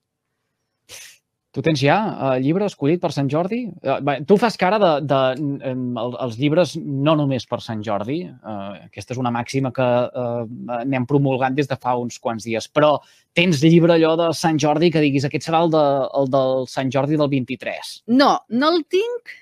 Tu 1.52 1.60
tens 1.66 1.82
ja 1.84 1.98
uh, 2.08 2.36
llibre 2.40 2.64
escollit 2.70 3.02
per 3.04 3.10
Sant 3.12 3.28
Jordi? 3.32 3.66
Uh, 3.84 4.22
tu 4.28 4.38
fas 4.40 4.56
cara 4.60 4.78
de, 4.80 4.92
de, 5.04 5.20
de 5.36 5.74
um, 5.74 5.98
els 6.00 6.38
llibres 6.40 6.78
no 6.80 7.18
només 7.20 7.44
per 7.50 7.60
Sant 7.64 7.82
Jordi, 7.84 8.22
uh, 8.32 8.78
aquesta 8.86 9.12
és 9.16 9.20
una 9.20 9.34
màxima 9.36 9.74
que 9.76 9.84
uh, 9.84 10.46
anem 10.78 11.08
promulgant 11.10 11.58
des 11.58 11.68
de 11.68 11.76
fa 11.76 11.98
uns 12.00 12.22
quants 12.24 12.48
dies, 12.48 12.70
però 12.72 12.94
tens 13.36 13.60
llibre 13.66 13.98
allò 13.98 14.16
de 14.20 14.32
Sant 14.38 14.60
Jordi 14.64 14.94
que 14.96 15.04
diguis 15.04 15.28
aquest 15.28 15.50
serà 15.50 15.66
el, 15.66 15.76
de, 15.76 15.86
el 16.22 16.32
del 16.32 16.68
Sant 16.72 16.96
Jordi 16.96 17.20
del 17.20 17.32
23? 17.36 17.94
No, 18.16 18.38
no 18.56 18.72
el 18.72 18.86
tinc 18.88 19.36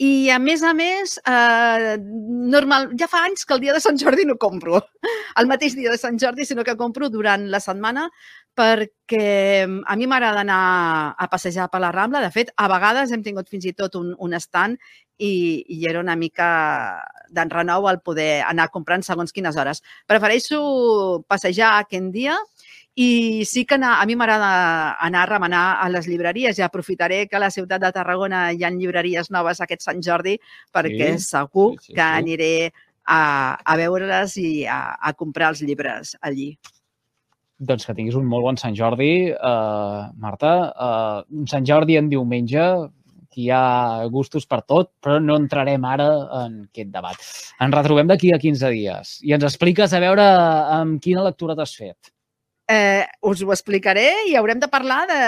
i, 0.00 0.30
a 0.32 0.38
més 0.40 0.62
a 0.64 0.70
més, 0.72 1.18
eh, 1.28 1.96
normal, 2.48 2.86
ja 2.96 3.04
fa 3.10 3.26
anys 3.26 3.44
que 3.44 3.52
el 3.52 3.60
dia 3.60 3.74
de 3.76 3.82
Sant 3.84 3.98
Jordi 4.00 4.24
no 4.24 4.38
compro 4.40 4.80
el 5.40 5.50
mateix 5.50 5.74
dia 5.76 5.92
de 5.92 6.00
Sant 6.00 6.16
Jordi, 6.22 6.46
sinó 6.48 6.64
que 6.64 6.76
compro 6.80 7.10
durant 7.12 7.44
la 7.52 7.60
setmana 7.60 8.06
perquè 8.56 9.64
a 9.64 9.96
mi 9.96 10.08
m'agrada 10.10 10.42
anar 10.44 11.14
a 11.16 11.28
passejar 11.32 11.68
per 11.70 11.80
la 11.80 11.92
Rambla. 11.94 12.20
De 12.20 12.30
fet, 12.34 12.52
a 12.56 12.68
vegades 12.68 13.12
hem 13.12 13.22
tingut 13.22 13.48
fins 13.48 13.66
i 13.66 13.74
tot 13.76 13.96
un, 13.96 14.12
un 14.18 14.34
stand 14.40 14.78
i, 15.20 15.64
i 15.68 15.86
era 15.88 16.00
una 16.00 16.16
mica 16.16 16.48
d'enrenou 17.30 17.88
el 17.90 18.00
poder 18.04 18.42
anar 18.46 18.70
comprant 18.74 19.04
segons 19.06 19.32
quines 19.32 19.56
hores. 19.56 19.82
Prefereixo 20.10 20.60
passejar 21.28 21.76
aquell 21.78 22.10
dia 22.12 22.36
i 23.00 23.44
sí 23.46 23.64
que 23.64 23.76
anar, 23.78 24.00
a 24.02 24.06
mi 24.06 24.16
m'agrada 24.18 24.96
anar 25.00 25.22
a 25.22 25.30
remenar 25.30 25.64
a 25.80 25.88
les 25.92 26.08
llibreries 26.10 26.58
i 26.58 26.66
aprofitaré 26.66 27.26
que 27.28 27.38
a 27.38 27.44
la 27.44 27.52
ciutat 27.54 27.80
de 27.84 27.92
Tarragona 27.94 28.50
hi 28.52 28.64
ha 28.64 28.72
llibreries 28.74 29.30
noves 29.30 29.60
aquest 29.60 29.86
Sant 29.86 30.02
Jordi 30.02 30.36
perquè 30.74 31.14
sí, 31.14 31.26
segur 31.30 31.70
sí, 31.78 31.92
sí, 31.92 31.94
que 31.94 32.02
sí. 32.02 32.18
aniré 32.24 32.52
a, 33.06 33.20
a 33.62 33.76
veure-les 33.78 34.36
i 34.42 34.50
a, 34.66 34.80
a 34.98 35.14
comprar 35.14 35.54
els 35.54 35.62
llibres 35.62 36.16
allí. 36.20 36.52
Doncs 37.60 37.84
que 37.84 37.94
tinguis 37.96 38.16
un 38.16 38.28
molt 38.28 38.46
bon 38.46 38.56
Sant 38.60 38.76
Jordi, 38.76 39.12
uh, 39.32 40.08
Marta. 40.16 40.54
Uh, 40.72 41.40
un 41.42 41.48
Sant 41.50 41.66
Jordi 41.68 41.98
en 42.00 42.08
diumenge, 42.12 42.64
que 43.30 43.44
hi 43.44 43.50
ha 43.54 44.06
gustos 44.10 44.48
per 44.50 44.62
tot, 44.66 44.90
però 45.04 45.20
no 45.22 45.36
entrarem 45.38 45.84
ara 45.86 46.08
en 46.40 46.62
aquest 46.64 46.88
debat. 46.94 47.28
Ens 47.62 47.76
retrobem 47.76 48.08
d'aquí 48.10 48.32
a 48.34 48.40
15 48.42 48.72
dies 48.74 49.18
i 49.22 49.36
ens 49.36 49.46
expliques 49.46 49.92
a 49.94 50.00
veure 50.02 50.24
amb 50.80 50.98
quina 51.04 51.22
lectura 51.28 51.54
t'has 51.58 51.76
fet 51.78 52.10
eh, 52.70 53.06
us 53.26 53.42
ho 53.42 53.50
explicaré 53.52 54.06
i 54.30 54.36
haurem 54.38 54.60
de 54.62 54.68
parlar 54.70 55.00
de, 55.10 55.22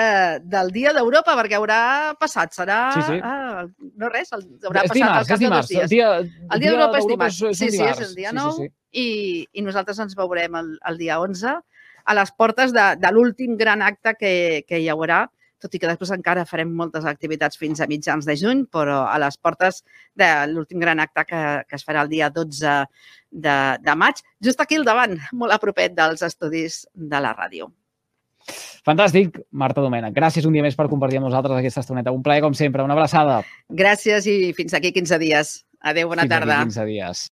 del 0.52 0.70
Dia 0.74 0.92
d'Europa, 0.94 1.34
perquè 1.38 1.58
haurà 1.58 1.80
passat, 2.20 2.54
serà... 2.54 2.78
Sí, 2.94 3.02
sí. 3.08 3.18
Ah, 3.26 3.64
no 3.98 4.10
res, 4.12 4.30
el, 4.36 4.44
haurà 4.62 4.84
és 4.86 4.92
passat 4.92 5.00
dimarts, 5.00 5.18
al 5.18 5.30
cap 5.32 5.42
de 5.42 5.50
dos 5.50 5.72
dies. 5.72 5.82
El 5.88 5.92
dia, 5.92 6.12
el 6.22 6.62
dia 6.62 6.70
d'Europa 6.70 7.00
és 7.00 7.10
dimarts. 7.10 7.40
És, 7.50 7.58
sí, 7.58 7.68
és 7.68 7.76
sí, 7.76 7.82
és 7.88 8.04
el 8.06 8.14
dia 8.18 8.34
9 8.36 8.54
sí, 8.54 8.68
sí, 8.68 8.70
sí. 8.70 9.02
I, 9.02 9.06
i 9.58 9.66
nosaltres 9.66 9.98
ens 10.04 10.14
veurem 10.18 10.58
el, 10.60 10.74
el 10.90 11.00
dia 11.00 11.18
11 11.22 11.56
a 12.04 12.16
les 12.18 12.32
portes 12.36 12.74
de, 12.74 12.88
de 13.00 13.12
l'últim 13.12 13.56
gran 13.60 13.82
acte 13.82 14.16
que, 14.18 14.32
que 14.68 14.82
hi 14.82 14.90
haurà 14.92 15.26
tot 15.62 15.76
i 15.76 15.80
que 15.80 15.86
després 15.86 16.10
encara 16.14 16.46
farem 16.48 16.72
moltes 16.74 17.04
activitats 17.08 17.58
fins 17.60 17.80
a 17.80 17.86
mitjans 17.90 18.26
de 18.26 18.34
juny, 18.38 18.64
però 18.66 19.04
a 19.06 19.14
les 19.22 19.38
portes 19.38 19.82
de 20.18 20.30
l'últim 20.50 20.82
gran 20.82 20.98
acte 21.02 21.24
que, 21.28 21.42
que 21.68 21.78
es 21.78 21.86
farà 21.86 22.02
el 22.02 22.10
dia 22.10 22.32
12 22.34 22.74
de, 23.30 23.56
de 23.84 23.94
maig, 23.98 24.24
just 24.42 24.60
aquí 24.60 24.80
al 24.80 24.88
davant, 24.88 25.14
molt 25.32 25.54
a 25.54 25.60
propet 25.62 25.94
dels 25.94 26.24
estudis 26.26 26.82
de 26.92 27.22
la 27.22 27.34
ràdio. 27.38 27.70
Fantàstic, 28.82 29.38
Marta 29.54 29.84
Domènech. 29.84 30.14
Gràcies 30.16 30.46
un 30.48 30.56
dia 30.56 30.64
més 30.64 30.74
per 30.74 30.88
compartir 30.90 31.20
amb 31.20 31.28
nosaltres 31.28 31.60
aquesta 31.60 31.84
estoneta. 31.84 32.10
Un 32.10 32.24
plaer, 32.26 32.42
com 32.42 32.56
sempre. 32.58 32.82
Una 32.82 32.96
abraçada. 32.96 33.38
Gràcies 33.70 34.26
i 34.26 34.50
fins 34.56 34.74
aquí 34.74 34.90
15 34.96 35.20
dies. 35.22 35.52
Adéu, 35.78 36.10
bona 36.10 36.26
fins 36.26 36.34
tarda. 36.34 36.56
Fins 36.64 36.80
aquí 36.82 36.88
15 36.88 36.88
dies. 36.90 37.22